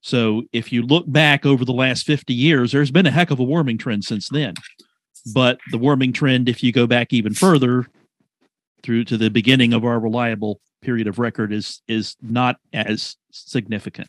So 0.00 0.44
if 0.52 0.72
you 0.72 0.82
look 0.82 1.04
back 1.10 1.44
over 1.44 1.64
the 1.64 1.72
last 1.72 2.06
50 2.06 2.32
years, 2.32 2.72
there's 2.72 2.90
been 2.90 3.06
a 3.06 3.10
heck 3.10 3.30
of 3.30 3.40
a 3.40 3.44
warming 3.44 3.76
trend 3.76 4.04
since 4.04 4.28
then. 4.28 4.54
But 5.32 5.58
the 5.70 5.78
warming 5.78 6.12
trend, 6.12 6.48
if 6.48 6.62
you 6.62 6.72
go 6.72 6.86
back 6.86 7.12
even 7.12 7.34
further 7.34 7.86
through 8.82 9.04
to 9.04 9.16
the 9.16 9.30
beginning 9.30 9.72
of 9.72 9.84
our 9.84 9.98
reliable 9.98 10.60
period 10.82 11.06
of 11.08 11.18
record, 11.18 11.52
is 11.52 11.82
is 11.88 12.16
not 12.22 12.56
as 12.72 13.16
significant. 13.32 14.08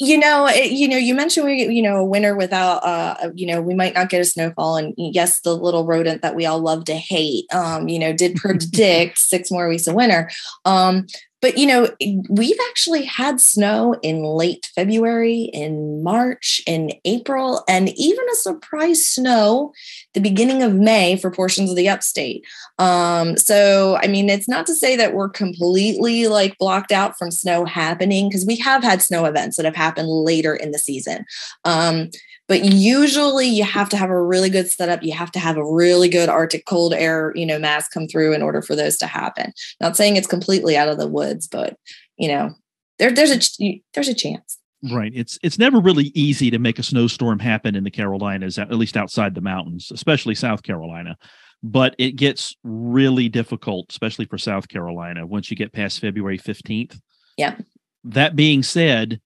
you 0.00 0.16
know, 0.16 0.46
it, 0.46 0.70
you 0.70 0.86
know, 0.86 0.96
you 0.96 1.14
mentioned 1.14 1.44
we, 1.46 1.66
you 1.66 1.82
know, 1.82 1.96
a 1.96 2.04
winter 2.04 2.36
without, 2.36 2.84
uh, 2.84 3.30
you 3.34 3.46
know, 3.46 3.60
we 3.60 3.74
might 3.74 3.94
not 3.94 4.08
get 4.08 4.20
a 4.20 4.24
snowfall, 4.24 4.76
and 4.76 4.94
yes, 4.96 5.40
the 5.40 5.56
little 5.56 5.84
rodent 5.84 6.22
that 6.22 6.36
we 6.36 6.46
all 6.46 6.60
love 6.60 6.84
to 6.84 6.94
hate, 6.94 7.52
um, 7.52 7.88
you 7.88 7.98
know, 7.98 8.12
did 8.12 8.36
predict 8.36 9.18
six 9.32 9.50
more 9.50 9.68
weeks 9.68 9.86
of 9.86 9.94
winter. 9.94 10.30
Um, 10.64 11.06
but 11.40 11.56
you 11.56 11.66
know 11.66 11.88
we've 12.28 12.58
actually 12.68 13.04
had 13.04 13.40
snow 13.40 13.94
in 14.02 14.22
late 14.22 14.70
february 14.74 15.50
in 15.52 16.02
march 16.02 16.60
in 16.66 16.92
april 17.04 17.64
and 17.68 17.90
even 17.96 18.24
a 18.30 18.36
surprise 18.36 19.06
snow 19.06 19.72
the 20.14 20.20
beginning 20.20 20.62
of 20.62 20.74
may 20.74 21.16
for 21.16 21.30
portions 21.30 21.70
of 21.70 21.76
the 21.76 21.88
upstate. 21.88 22.44
Um, 22.78 23.36
so 23.36 23.98
i 24.02 24.06
mean 24.06 24.28
it's 24.28 24.48
not 24.48 24.66
to 24.66 24.74
say 24.74 24.96
that 24.96 25.14
we're 25.14 25.28
completely 25.28 26.26
like 26.28 26.58
blocked 26.58 26.92
out 26.92 27.16
from 27.18 27.30
snow 27.30 27.64
happening 27.64 28.28
because 28.28 28.46
we 28.46 28.56
have 28.56 28.82
had 28.82 29.02
snow 29.02 29.24
events 29.24 29.56
that 29.56 29.64
have 29.64 29.76
happened 29.76 30.08
later 30.08 30.54
in 30.54 30.70
the 30.72 30.78
season. 30.78 31.24
Um, 31.64 32.10
but 32.48 32.64
usually 32.64 33.46
you 33.46 33.62
have 33.62 33.90
to 33.90 33.96
have 33.96 34.10
a 34.10 34.20
really 34.20 34.48
good 34.50 34.70
setup. 34.70 35.02
You 35.02 35.12
have 35.12 35.30
to 35.32 35.38
have 35.38 35.58
a 35.58 35.64
really 35.64 36.08
good 36.08 36.28
arctic 36.28 36.64
cold 36.66 36.94
air 36.94 37.32
you 37.36 37.46
know 37.46 37.58
mass 37.58 37.88
come 37.88 38.08
through 38.08 38.32
in 38.32 38.42
order 38.42 38.62
for 38.62 38.74
those 38.74 38.96
to 38.98 39.06
happen. 39.06 39.52
Not 39.80 39.96
saying 39.96 40.16
it's 40.16 40.26
completely 40.26 40.76
out 40.76 40.88
of 40.88 40.98
the 40.98 41.08
woods 41.08 41.46
but 41.46 41.76
you 42.16 42.28
know 42.28 42.54
there, 42.98 43.12
there's 43.12 43.30
a 43.30 43.82
there's 43.94 44.08
a 44.08 44.14
chance. 44.14 44.58
Right. 44.92 45.12
It's 45.14 45.38
it's 45.42 45.58
never 45.58 45.80
really 45.80 46.12
easy 46.14 46.50
to 46.50 46.58
make 46.58 46.78
a 46.78 46.84
snowstorm 46.84 47.40
happen 47.40 47.74
in 47.74 47.84
the 47.84 47.90
carolinas 47.90 48.58
at 48.58 48.72
least 48.72 48.96
outside 48.96 49.34
the 49.34 49.40
mountains 49.40 49.90
especially 49.92 50.34
south 50.34 50.62
carolina. 50.62 51.16
But 51.60 51.96
it 51.98 52.12
gets 52.12 52.56
really 52.62 53.28
difficult 53.28 53.86
especially 53.90 54.24
for 54.24 54.38
south 54.38 54.68
carolina 54.68 55.26
once 55.26 55.50
you 55.50 55.56
get 55.56 55.72
past 55.72 56.00
february 56.00 56.38
15th 56.38 56.98
yeah. 57.36 57.56
That 58.02 58.34
being 58.34 58.64
said 58.64 59.20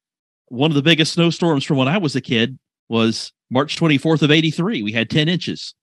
one 0.49 0.71
of 0.71 0.75
the 0.75 0.83
biggest 0.83 1.12
snowstorms 1.12 1.64
from 1.64 1.76
when 1.76 1.88
i 1.88 1.99
was 1.99 2.17
a 2.17 2.21
kid 2.21 2.59
was 2.92 3.32
March 3.50 3.80
24th 3.80 4.20
of 4.20 4.30
83. 4.30 4.82
We 4.82 4.92
had 4.92 5.08
10 5.08 5.26
inches 5.26 5.75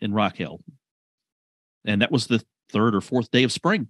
in 0.00 0.14
Rock 0.14 0.38
Hill. 0.38 0.60
And 1.84 2.00
that 2.00 2.10
was 2.10 2.28
the 2.28 2.42
third 2.72 2.94
or 2.94 3.02
fourth 3.02 3.30
day 3.30 3.44
of 3.44 3.52
spring. 3.52 3.88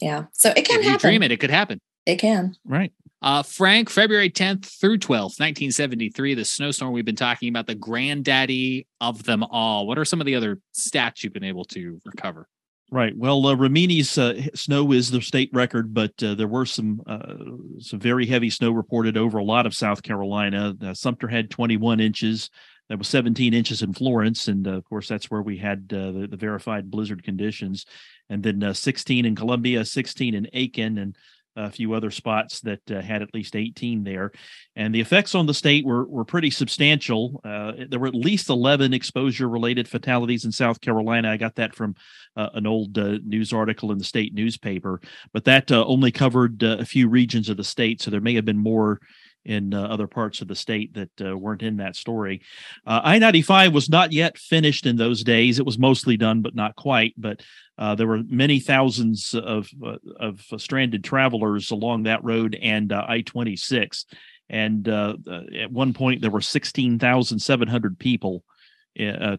Yeah. 0.00 0.26
So 0.32 0.50
it 0.50 0.68
can 0.68 0.78
if 0.78 0.86
happen. 0.86 0.92
You 0.92 0.98
dream 0.98 1.22
it, 1.24 1.32
it 1.32 1.40
could 1.40 1.50
happen. 1.50 1.80
It 2.06 2.20
can. 2.20 2.54
Right. 2.64 2.92
Uh, 3.20 3.42
Frank, 3.42 3.90
February 3.90 4.30
10th 4.30 4.66
through 4.80 4.98
12th, 4.98 5.40
1973, 5.40 6.34
the 6.34 6.44
snowstorm 6.44 6.92
we've 6.92 7.04
been 7.04 7.16
talking 7.16 7.48
about, 7.48 7.66
the 7.66 7.74
granddaddy 7.74 8.86
of 9.00 9.24
them 9.24 9.42
all. 9.42 9.88
What 9.88 9.98
are 9.98 10.04
some 10.04 10.20
of 10.20 10.26
the 10.26 10.36
other 10.36 10.60
stats 10.72 11.24
you've 11.24 11.32
been 11.32 11.42
able 11.42 11.64
to 11.66 12.00
recover? 12.06 12.46
Right. 12.90 13.14
Well, 13.14 13.46
uh, 13.46 13.54
Rimini's 13.54 14.16
uh, 14.16 14.40
snow 14.54 14.92
is 14.92 15.10
the 15.10 15.20
state 15.20 15.50
record, 15.52 15.92
but 15.92 16.22
uh, 16.22 16.34
there 16.34 16.48
were 16.48 16.64
some 16.64 17.02
uh, 17.06 17.34
some 17.80 18.00
very 18.00 18.24
heavy 18.24 18.48
snow 18.48 18.70
reported 18.70 19.18
over 19.18 19.36
a 19.36 19.44
lot 19.44 19.66
of 19.66 19.74
South 19.74 20.02
Carolina. 20.02 20.74
Uh, 20.80 20.94
Sumter 20.94 21.28
had 21.28 21.50
21 21.50 22.00
inches. 22.00 22.48
That 22.88 22.96
was 22.96 23.08
17 23.08 23.52
inches 23.52 23.82
in 23.82 23.92
Florence, 23.92 24.48
and 24.48 24.66
uh, 24.66 24.70
of 24.70 24.84
course 24.84 25.06
that's 25.06 25.30
where 25.30 25.42
we 25.42 25.58
had 25.58 25.86
the, 25.90 26.26
the, 26.30 26.38
verified 26.38 26.90
blizzard 26.90 27.22
conditions. 27.22 27.84
And 28.30 28.42
then 28.42 28.72
16 28.72 29.26
in 29.26 29.36
Columbia, 29.36 29.84
16 29.84 30.34
in 30.34 30.48
Aiken, 30.54 30.96
and 30.96 31.14
a 31.58 31.70
few 31.70 31.92
other 31.92 32.10
spots 32.10 32.60
that 32.60 32.90
uh, 32.90 33.00
had 33.00 33.22
at 33.22 33.34
least 33.34 33.56
18 33.56 34.04
there. 34.04 34.32
And 34.76 34.94
the 34.94 35.00
effects 35.00 35.34
on 35.34 35.46
the 35.46 35.54
state 35.54 35.84
were, 35.84 36.06
were 36.06 36.24
pretty 36.24 36.50
substantial. 36.50 37.40
Uh, 37.44 37.72
there 37.88 37.98
were 37.98 38.06
at 38.06 38.14
least 38.14 38.48
11 38.48 38.94
exposure 38.94 39.48
related 39.48 39.88
fatalities 39.88 40.44
in 40.44 40.52
South 40.52 40.80
Carolina. 40.80 41.30
I 41.30 41.36
got 41.36 41.56
that 41.56 41.74
from 41.74 41.96
uh, 42.36 42.50
an 42.54 42.66
old 42.66 42.96
uh, 42.96 43.18
news 43.24 43.52
article 43.52 43.90
in 43.90 43.98
the 43.98 44.04
state 44.04 44.32
newspaper, 44.32 45.00
but 45.32 45.44
that 45.44 45.72
uh, 45.72 45.84
only 45.84 46.12
covered 46.12 46.62
uh, 46.62 46.76
a 46.78 46.84
few 46.84 47.08
regions 47.08 47.48
of 47.48 47.56
the 47.56 47.64
state. 47.64 48.00
So 48.00 48.10
there 48.10 48.20
may 48.20 48.34
have 48.34 48.44
been 48.44 48.58
more 48.58 49.00
in 49.48 49.72
uh, 49.72 49.82
other 49.82 50.06
parts 50.06 50.42
of 50.42 50.46
the 50.46 50.54
state 50.54 50.94
that 50.94 51.10
uh, 51.20 51.36
weren't 51.36 51.62
in 51.62 51.78
that 51.78 51.96
story. 51.96 52.42
Uh, 52.86 53.00
I 53.02 53.18
95 53.18 53.72
was 53.72 53.88
not 53.88 54.12
yet 54.12 54.36
finished 54.36 54.84
in 54.84 54.96
those 54.96 55.24
days. 55.24 55.58
It 55.58 55.64
was 55.64 55.78
mostly 55.78 56.18
done, 56.18 56.42
but 56.42 56.54
not 56.54 56.76
quite. 56.76 57.14
But 57.16 57.42
uh, 57.78 57.94
there 57.94 58.06
were 58.06 58.22
many 58.28 58.60
thousands 58.60 59.34
of, 59.34 59.70
uh, 59.84 59.96
of 60.20 60.44
stranded 60.58 61.02
travelers 61.02 61.70
along 61.70 62.02
that 62.02 62.22
road 62.22 62.58
and 62.60 62.92
uh, 62.92 63.04
I 63.08 63.22
26. 63.22 64.04
And 64.50 64.86
at 64.88 65.70
one 65.70 65.92
point, 65.92 66.22
there 66.22 66.30
were 66.30 66.40
16,700 66.40 67.98
people, 67.98 68.44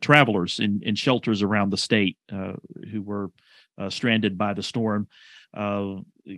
travelers 0.02 0.60
in, 0.60 0.82
in 0.84 0.94
shelters 0.94 1.42
around 1.42 1.72
the 1.72 1.78
state 1.78 2.18
who 2.30 3.02
were 3.02 3.32
stranded 3.88 4.38
by 4.38 4.54
the 4.54 4.64
storm. 4.64 5.08
Uh, 5.54 5.96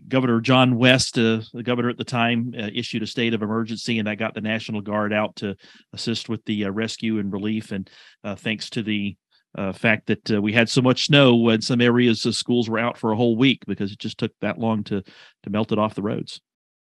governor 0.07 0.39
John 0.39 0.77
West, 0.77 1.17
uh, 1.17 1.41
the 1.53 1.63
governor 1.63 1.89
at 1.89 1.97
the 1.97 2.03
time, 2.03 2.53
uh, 2.57 2.69
issued 2.73 3.03
a 3.03 3.07
state 3.07 3.33
of 3.33 3.41
emergency, 3.41 3.99
and 3.99 4.07
that 4.07 4.17
got 4.17 4.33
the 4.33 4.41
National 4.41 4.81
Guard 4.81 5.11
out 5.11 5.35
to 5.37 5.55
assist 5.93 6.29
with 6.29 6.43
the 6.45 6.65
uh, 6.65 6.69
rescue 6.69 7.19
and 7.19 7.31
relief. 7.31 7.71
And 7.71 7.89
uh, 8.23 8.35
thanks 8.35 8.69
to 8.71 8.83
the 8.83 9.17
uh, 9.57 9.73
fact 9.73 10.07
that 10.07 10.41
we 10.41 10.53
had 10.53 10.69
so 10.69 10.81
much 10.81 11.07
snow, 11.07 11.49
in 11.49 11.61
some 11.61 11.81
areas 11.81 12.21
the 12.21 12.31
schools 12.31 12.69
were 12.69 12.79
out 12.79 12.97
for 12.97 13.11
a 13.11 13.17
whole 13.17 13.35
week 13.35 13.63
because 13.67 13.91
it 13.91 13.99
just 13.99 14.17
took 14.17 14.31
that 14.39 14.57
long 14.57 14.83
to 14.85 15.01
to 15.43 15.49
melt 15.49 15.73
it 15.73 15.79
off 15.79 15.95
the 15.95 16.01
roads 16.01 16.39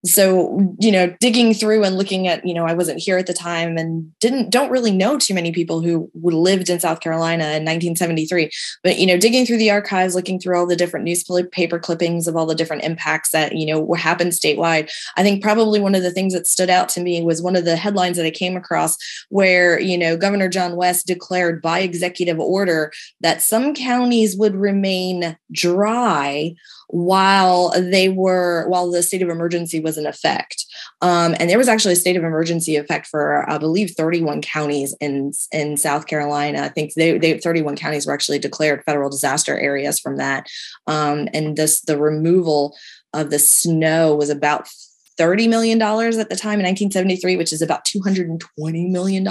so 0.06 0.74
you 0.78 0.92
know 0.92 1.14
digging 1.20 1.52
through 1.52 1.84
and 1.84 1.96
looking 1.96 2.28
at 2.28 2.44
you 2.46 2.54
know 2.54 2.64
i 2.64 2.72
wasn't 2.72 2.98
here 2.98 3.18
at 3.18 3.26
the 3.26 3.32
time 3.32 3.76
and 3.76 4.16
didn't 4.20 4.50
don't 4.50 4.70
really 4.70 4.90
know 4.90 5.18
too 5.18 5.34
many 5.34 5.52
people 5.52 5.80
who 5.80 6.10
lived 6.14 6.68
in 6.68 6.80
south 6.80 7.00
carolina 7.00 7.44
in 7.44 7.64
1973 7.64 8.50
but 8.82 8.98
you 8.98 9.06
know 9.06 9.16
digging 9.16 9.44
through 9.44 9.56
the 9.56 9.70
archives 9.70 10.14
looking 10.14 10.38
through 10.38 10.56
all 10.56 10.66
the 10.66 10.76
different 10.76 11.04
newspaper 11.04 11.78
clippings 11.78 12.26
of 12.26 12.36
all 12.36 12.46
the 12.46 12.54
different 12.54 12.84
impacts 12.84 13.30
that 13.30 13.56
you 13.56 13.66
know 13.66 13.92
happened 13.94 14.32
statewide 14.32 14.90
i 15.16 15.22
think 15.22 15.42
probably 15.42 15.80
one 15.80 15.94
of 15.94 16.02
the 16.02 16.12
things 16.12 16.32
that 16.32 16.46
stood 16.46 16.70
out 16.70 16.88
to 16.88 17.00
me 17.00 17.22
was 17.22 17.42
one 17.42 17.56
of 17.56 17.64
the 17.64 17.76
headlines 17.76 18.16
that 18.16 18.26
i 18.26 18.30
came 18.30 18.56
across 18.56 18.96
where 19.28 19.80
you 19.80 19.98
know 19.98 20.16
governor 20.16 20.48
john 20.48 20.76
west 20.76 21.06
declared 21.06 21.60
by 21.60 21.80
executive 21.80 22.38
order 22.38 22.92
that 23.20 23.42
some 23.42 23.74
counties 23.74 24.36
would 24.36 24.54
remain 24.54 25.36
dry 25.52 26.54
while 26.88 27.72
they 27.76 28.08
were 28.08 28.66
while 28.68 28.90
the 28.90 29.02
state 29.02 29.22
of 29.22 29.28
emergency 29.28 29.80
was 29.80 29.95
in 29.96 30.06
effect 30.06 30.64
um, 31.02 31.34
and 31.38 31.48
there 31.48 31.58
was 31.58 31.68
actually 31.68 31.92
a 31.92 31.96
state 31.96 32.16
of 32.16 32.24
emergency 32.24 32.76
effect 32.76 33.06
for 33.06 33.48
i 33.50 33.58
believe 33.58 33.90
31 33.90 34.40
counties 34.40 34.94
in 35.00 35.32
in 35.52 35.76
south 35.76 36.06
carolina 36.06 36.62
i 36.62 36.68
think 36.68 36.94
they, 36.94 37.18
they 37.18 37.38
31 37.38 37.76
counties 37.76 38.06
were 38.06 38.14
actually 38.14 38.38
declared 38.38 38.82
federal 38.84 39.10
disaster 39.10 39.58
areas 39.58 39.98
from 39.98 40.16
that 40.16 40.46
um, 40.86 41.28
and 41.32 41.56
this 41.56 41.80
the 41.82 41.98
removal 41.98 42.76
of 43.12 43.30
the 43.30 43.38
snow 43.38 44.14
was 44.14 44.30
about 44.30 44.68
$30 45.18 45.48
million 45.48 45.80
at 45.80 46.28
the 46.28 46.36
time 46.36 46.60
in 46.60 46.66
1973, 46.66 47.36
which 47.36 47.52
is 47.52 47.62
about 47.62 47.84
$220 47.86 48.90
million. 48.90 49.26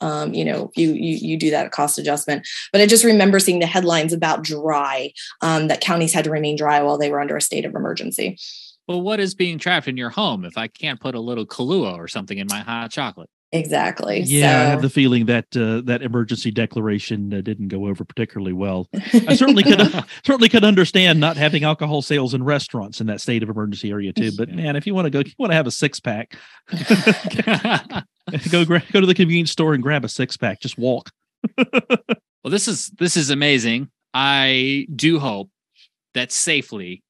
Um, 0.00 0.32
you 0.32 0.44
know, 0.44 0.70
you, 0.74 0.92
you, 0.92 1.16
you 1.16 1.36
do 1.36 1.50
that 1.50 1.70
cost 1.70 1.98
adjustment. 1.98 2.48
But 2.72 2.80
I 2.80 2.86
just 2.86 3.04
remember 3.04 3.38
seeing 3.38 3.58
the 3.58 3.66
headlines 3.66 4.12
about 4.12 4.42
dry, 4.42 5.12
um, 5.42 5.68
that 5.68 5.80
counties 5.80 6.12
had 6.12 6.24
to 6.24 6.30
remain 6.30 6.56
dry 6.56 6.82
while 6.82 6.98
they 6.98 7.10
were 7.10 7.20
under 7.20 7.36
a 7.36 7.42
state 7.42 7.66
of 7.66 7.74
emergency. 7.74 8.38
Well, 8.88 9.02
what 9.02 9.20
is 9.20 9.34
being 9.34 9.58
trapped 9.58 9.86
in 9.86 9.98
your 9.98 10.08
home 10.08 10.46
if 10.46 10.56
I 10.56 10.66
can't 10.66 10.98
put 10.98 11.14
a 11.14 11.20
little 11.20 11.46
Kahlua 11.46 11.98
or 11.98 12.08
something 12.08 12.38
in 12.38 12.46
my 12.48 12.60
hot 12.60 12.90
chocolate? 12.90 13.28
Exactly. 13.52 14.20
Yeah, 14.20 14.42
so. 14.42 14.66
I 14.66 14.70
have 14.70 14.82
the 14.82 14.90
feeling 14.90 15.26
that 15.26 15.46
uh, 15.56 15.80
that 15.86 16.02
emergency 16.02 16.50
declaration 16.50 17.32
uh, 17.32 17.40
didn't 17.40 17.68
go 17.68 17.86
over 17.86 18.04
particularly 18.04 18.52
well. 18.52 18.88
I 19.26 19.36
certainly 19.36 19.62
could 19.62 19.80
certainly 20.24 20.48
could 20.48 20.64
understand 20.64 21.20
not 21.20 21.36
having 21.36 21.64
alcohol 21.64 22.02
sales 22.02 22.34
in 22.34 22.42
restaurants 22.44 23.00
in 23.00 23.06
that 23.06 23.20
state 23.20 23.42
of 23.42 23.48
emergency 23.48 23.90
area 23.90 24.12
too. 24.12 24.32
But 24.36 24.50
man, 24.50 24.76
if 24.76 24.86
you 24.86 24.94
want 24.94 25.06
to 25.06 25.10
go, 25.10 25.20
you 25.20 25.32
want 25.38 25.50
to 25.52 25.56
have 25.56 25.66
a 25.66 25.70
six 25.70 25.98
pack, 25.98 26.36
go 28.50 28.64
gra- 28.66 28.84
go 28.92 29.00
to 29.00 29.06
the 29.06 29.14
convenience 29.14 29.50
store 29.50 29.72
and 29.72 29.82
grab 29.82 30.04
a 30.04 30.08
six 30.08 30.36
pack. 30.36 30.60
Just 30.60 30.76
walk. 30.76 31.10
well, 31.56 32.50
this 32.50 32.68
is 32.68 32.88
this 32.98 33.16
is 33.16 33.30
amazing. 33.30 33.88
I 34.12 34.86
do 34.94 35.18
hope 35.18 35.50
that 36.12 36.32
safely 36.32 37.02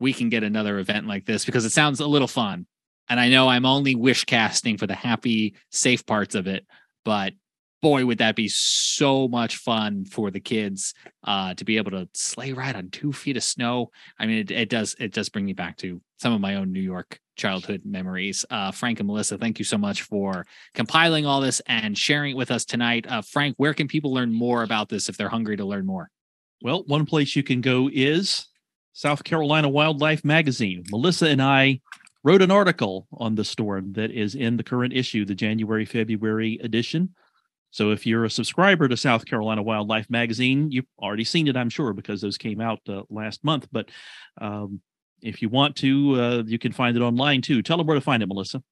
we 0.00 0.12
can 0.12 0.28
get 0.28 0.42
another 0.42 0.78
event 0.78 1.06
like 1.06 1.26
this 1.26 1.44
because 1.44 1.64
it 1.64 1.70
sounds 1.70 2.00
a 2.00 2.06
little 2.06 2.28
fun. 2.28 2.66
And 3.08 3.20
I 3.20 3.28
know 3.28 3.48
I'm 3.48 3.66
only 3.66 3.94
wish 3.94 4.24
casting 4.24 4.78
for 4.78 4.86
the 4.86 4.94
happy, 4.94 5.54
safe 5.70 6.06
parts 6.06 6.34
of 6.34 6.46
it, 6.46 6.66
but 7.04 7.34
boy, 7.82 8.04
would 8.04 8.18
that 8.18 8.36
be 8.36 8.48
so 8.48 9.26
much 9.28 9.56
fun 9.56 10.04
for 10.04 10.30
the 10.30 10.40
kids 10.40 10.94
uh, 11.24 11.54
to 11.54 11.64
be 11.64 11.76
able 11.76 11.90
to 11.90 12.08
sleigh 12.14 12.52
ride 12.52 12.76
on 12.76 12.90
two 12.90 13.12
feet 13.12 13.36
of 13.36 13.42
snow. 13.42 13.90
I 14.18 14.26
mean, 14.26 14.38
it, 14.38 14.50
it, 14.50 14.68
does 14.68 14.94
it 14.98 15.12
does 15.12 15.28
bring 15.28 15.46
me 15.46 15.54
back 15.54 15.78
to 15.78 16.00
some 16.18 16.32
of 16.32 16.40
my 16.40 16.56
own 16.56 16.72
New 16.72 16.80
York 16.80 17.18
childhood 17.36 17.82
memories. 17.84 18.44
Uh, 18.50 18.70
Frank 18.70 19.00
and 19.00 19.06
Melissa, 19.06 19.38
thank 19.38 19.58
you 19.58 19.64
so 19.64 19.78
much 19.78 20.02
for 20.02 20.46
compiling 20.74 21.24
all 21.24 21.40
this 21.40 21.60
and 21.66 21.96
sharing 21.96 22.32
it 22.32 22.36
with 22.36 22.50
us 22.50 22.64
tonight. 22.64 23.06
Uh, 23.08 23.22
Frank, 23.22 23.54
where 23.56 23.74
can 23.74 23.88
people 23.88 24.12
learn 24.12 24.32
more 24.32 24.62
about 24.62 24.90
this 24.90 25.08
if 25.08 25.16
they're 25.16 25.30
hungry 25.30 25.56
to 25.56 25.64
learn 25.64 25.86
more? 25.86 26.10
Well, 26.62 26.84
one 26.86 27.06
place 27.06 27.34
you 27.34 27.42
can 27.42 27.62
go 27.62 27.88
is 27.90 28.46
South 29.00 29.24
Carolina 29.24 29.66
Wildlife 29.66 30.26
Magazine. 30.26 30.84
Melissa 30.90 31.26
and 31.26 31.40
I 31.40 31.80
wrote 32.22 32.42
an 32.42 32.50
article 32.50 33.06
on 33.14 33.34
the 33.34 33.46
storm 33.46 33.94
that 33.94 34.10
is 34.10 34.34
in 34.34 34.58
the 34.58 34.62
current 34.62 34.92
issue, 34.92 35.24
the 35.24 35.34
January 35.34 35.86
February 35.86 36.58
edition. 36.62 37.14
So 37.70 37.92
if 37.92 38.04
you're 38.06 38.26
a 38.26 38.30
subscriber 38.30 38.88
to 38.88 38.98
South 38.98 39.24
Carolina 39.24 39.62
Wildlife 39.62 40.10
Magazine, 40.10 40.70
you've 40.70 40.84
already 40.98 41.24
seen 41.24 41.48
it, 41.48 41.56
I'm 41.56 41.70
sure, 41.70 41.94
because 41.94 42.20
those 42.20 42.36
came 42.36 42.60
out 42.60 42.80
uh, 42.90 43.04
last 43.08 43.42
month. 43.42 43.68
But 43.72 43.88
um, 44.38 44.82
if 45.22 45.40
you 45.40 45.48
want 45.48 45.76
to, 45.76 46.20
uh, 46.20 46.42
you 46.44 46.58
can 46.58 46.72
find 46.72 46.94
it 46.94 47.00
online 47.00 47.40
too. 47.40 47.62
Tell 47.62 47.78
them 47.78 47.86
where 47.86 47.94
to 47.94 48.02
find 48.02 48.22
it, 48.22 48.26
Melissa. 48.26 48.62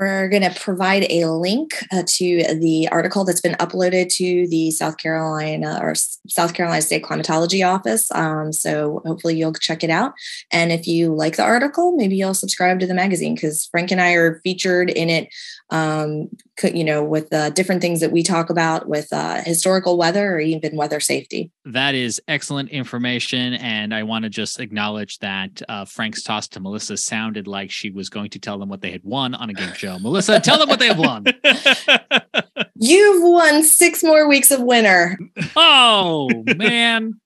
We're 0.00 0.30
going 0.30 0.50
to 0.50 0.58
provide 0.58 1.04
a 1.10 1.26
link 1.26 1.74
uh, 1.92 2.04
to 2.06 2.54
the 2.58 2.88
article 2.90 3.26
that's 3.26 3.42
been 3.42 3.56
uploaded 3.56 4.08
to 4.14 4.48
the 4.48 4.70
South 4.70 4.96
Carolina 4.96 5.78
or 5.82 5.94
South 6.26 6.54
Carolina 6.54 6.80
State 6.80 7.04
Climatology 7.04 7.62
Office. 7.62 8.10
Um, 8.12 8.50
so 8.50 9.02
hopefully 9.04 9.36
you'll 9.36 9.52
check 9.52 9.84
it 9.84 9.90
out. 9.90 10.14
And 10.50 10.72
if 10.72 10.86
you 10.86 11.14
like 11.14 11.36
the 11.36 11.42
article, 11.42 11.94
maybe 11.96 12.16
you'll 12.16 12.32
subscribe 12.32 12.80
to 12.80 12.86
the 12.86 12.94
magazine 12.94 13.34
because 13.34 13.66
Frank 13.66 13.90
and 13.90 14.00
I 14.00 14.12
are 14.12 14.40
featured 14.42 14.88
in 14.88 15.10
it 15.10 15.28
um, 15.68 16.30
you 16.64 16.84
know, 16.84 17.02
with 17.02 17.32
uh, 17.32 17.50
different 17.50 17.80
things 17.80 18.00
that 18.00 18.12
we 18.12 18.22
talk 18.22 18.50
about 18.50 18.88
with 18.88 19.12
uh, 19.12 19.42
historical 19.42 19.96
weather 19.96 20.34
or 20.34 20.40
even 20.40 20.76
weather 20.76 21.00
safety. 21.00 21.50
That 21.64 21.94
is 21.94 22.20
excellent 22.28 22.70
information. 22.70 23.54
And 23.54 23.94
I 23.94 24.02
want 24.02 24.24
to 24.24 24.28
just 24.28 24.60
acknowledge 24.60 25.18
that 25.18 25.62
uh, 25.68 25.84
Frank's 25.84 26.22
toss 26.22 26.48
to 26.48 26.60
Melissa 26.60 26.96
sounded 26.96 27.46
like 27.46 27.70
she 27.70 27.90
was 27.90 28.08
going 28.08 28.30
to 28.30 28.38
tell 28.38 28.58
them 28.58 28.68
what 28.68 28.80
they 28.80 28.90
had 28.90 29.04
won 29.04 29.34
on 29.34 29.50
a 29.50 29.54
game 29.54 29.72
show. 29.74 29.98
Melissa, 29.98 30.40
tell 30.40 30.58
them 30.58 30.68
what 30.68 30.78
they 30.78 30.88
have 30.88 30.98
won. 30.98 31.24
You've 32.76 33.22
won 33.22 33.62
six 33.62 34.02
more 34.02 34.28
weeks 34.28 34.50
of 34.50 34.60
winter. 34.60 35.18
Oh, 35.56 36.30
man. 36.56 37.20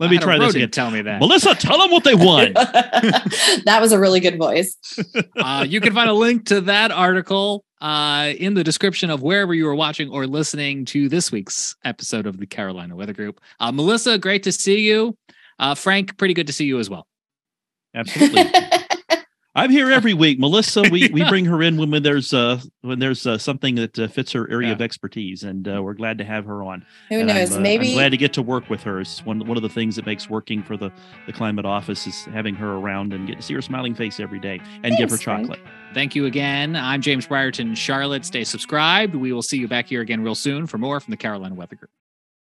Let 0.00 0.10
me 0.10 0.16
try 0.16 0.38
this 0.38 0.54
again. 0.54 0.70
Tell 0.70 0.90
me 0.90 1.02
that. 1.02 1.20
Melissa, 1.20 1.54
tell 1.54 1.78
them 1.78 1.90
what 1.90 2.04
they 2.04 2.14
won. 2.14 2.52
that 2.54 3.78
was 3.80 3.92
a 3.92 3.98
really 3.98 4.20
good 4.20 4.38
voice. 4.38 4.74
uh, 5.36 5.66
you 5.68 5.82
can 5.82 5.92
find 5.92 6.08
a 6.08 6.14
link 6.14 6.46
to 6.46 6.62
that 6.62 6.90
article 6.90 7.64
uh, 7.80 8.32
in 8.38 8.54
the 8.54 8.64
description 8.64 9.10
of 9.10 9.22
wherever 9.22 9.54
you 9.54 9.66
are 9.68 9.74
watching 9.74 10.10
or 10.10 10.26
listening 10.26 10.84
to 10.86 11.08
this 11.08 11.32
week's 11.32 11.76
episode 11.84 12.26
of 12.26 12.38
the 12.38 12.46
Carolina 12.46 12.94
Weather 12.94 13.12
Group. 13.12 13.40
Uh, 13.58 13.72
Melissa, 13.72 14.18
great 14.18 14.42
to 14.44 14.52
see 14.52 14.80
you. 14.80 15.16
Uh, 15.58 15.74
Frank, 15.74 16.16
pretty 16.16 16.34
good 16.34 16.46
to 16.46 16.52
see 16.52 16.64
you 16.64 16.78
as 16.78 16.88
well. 16.88 17.06
Absolutely. 17.94 18.44
I'm 19.54 19.70
here 19.70 19.90
every 19.90 20.14
week, 20.14 20.38
Melissa. 20.38 20.82
We 20.90 21.08
we 21.08 21.24
bring 21.28 21.44
her 21.46 21.60
in 21.60 21.76
when, 21.76 21.90
when 21.90 22.04
there's 22.04 22.32
uh 22.32 22.60
when 22.82 23.00
there's 23.00 23.26
uh, 23.26 23.36
something 23.36 23.74
that 23.74 23.98
uh, 23.98 24.06
fits 24.06 24.30
her 24.32 24.48
area 24.48 24.68
yeah. 24.68 24.74
of 24.74 24.80
expertise, 24.80 25.42
and 25.42 25.66
uh, 25.66 25.82
we're 25.82 25.94
glad 25.94 26.18
to 26.18 26.24
have 26.24 26.44
her 26.44 26.62
on. 26.62 26.86
Who 27.08 27.16
and 27.16 27.26
knows? 27.26 27.50
I'm, 27.50 27.58
uh, 27.58 27.60
maybe 27.60 27.88
I'm 27.88 27.94
glad 27.94 28.10
to 28.10 28.16
get 28.16 28.32
to 28.34 28.42
work 28.42 28.70
with 28.70 28.82
her. 28.84 29.00
It's 29.00 29.24
one 29.26 29.44
one 29.44 29.56
of 29.56 29.64
the 29.64 29.68
things 29.68 29.96
that 29.96 30.06
makes 30.06 30.30
working 30.30 30.62
for 30.62 30.76
the 30.76 30.92
the 31.26 31.32
climate 31.32 31.64
office 31.64 32.06
is 32.06 32.24
having 32.26 32.54
her 32.54 32.76
around 32.76 33.12
and 33.12 33.26
get 33.26 33.38
to 33.38 33.42
see 33.42 33.54
her 33.54 33.62
smiling 33.62 33.94
face 33.94 34.20
every 34.20 34.38
day 34.38 34.60
and 34.60 34.82
Thanks, 34.82 34.98
give 34.98 35.10
her 35.10 35.16
chocolate. 35.16 35.58
Frank. 35.58 35.79
Thank 35.92 36.14
you 36.14 36.26
again. 36.26 36.76
I'm 36.76 37.00
James 37.02 37.26
Brierton, 37.26 37.76
Charlotte. 37.76 38.24
Stay 38.24 38.44
subscribed. 38.44 39.14
We 39.16 39.32
will 39.32 39.42
see 39.42 39.58
you 39.58 39.66
back 39.66 39.86
here 39.86 40.00
again 40.00 40.22
real 40.22 40.36
soon 40.36 40.68
for 40.68 40.78
more 40.78 41.00
from 41.00 41.10
the 41.10 41.16
Carolina 41.16 41.54
Weather 41.56 41.74
Group. 41.74 41.90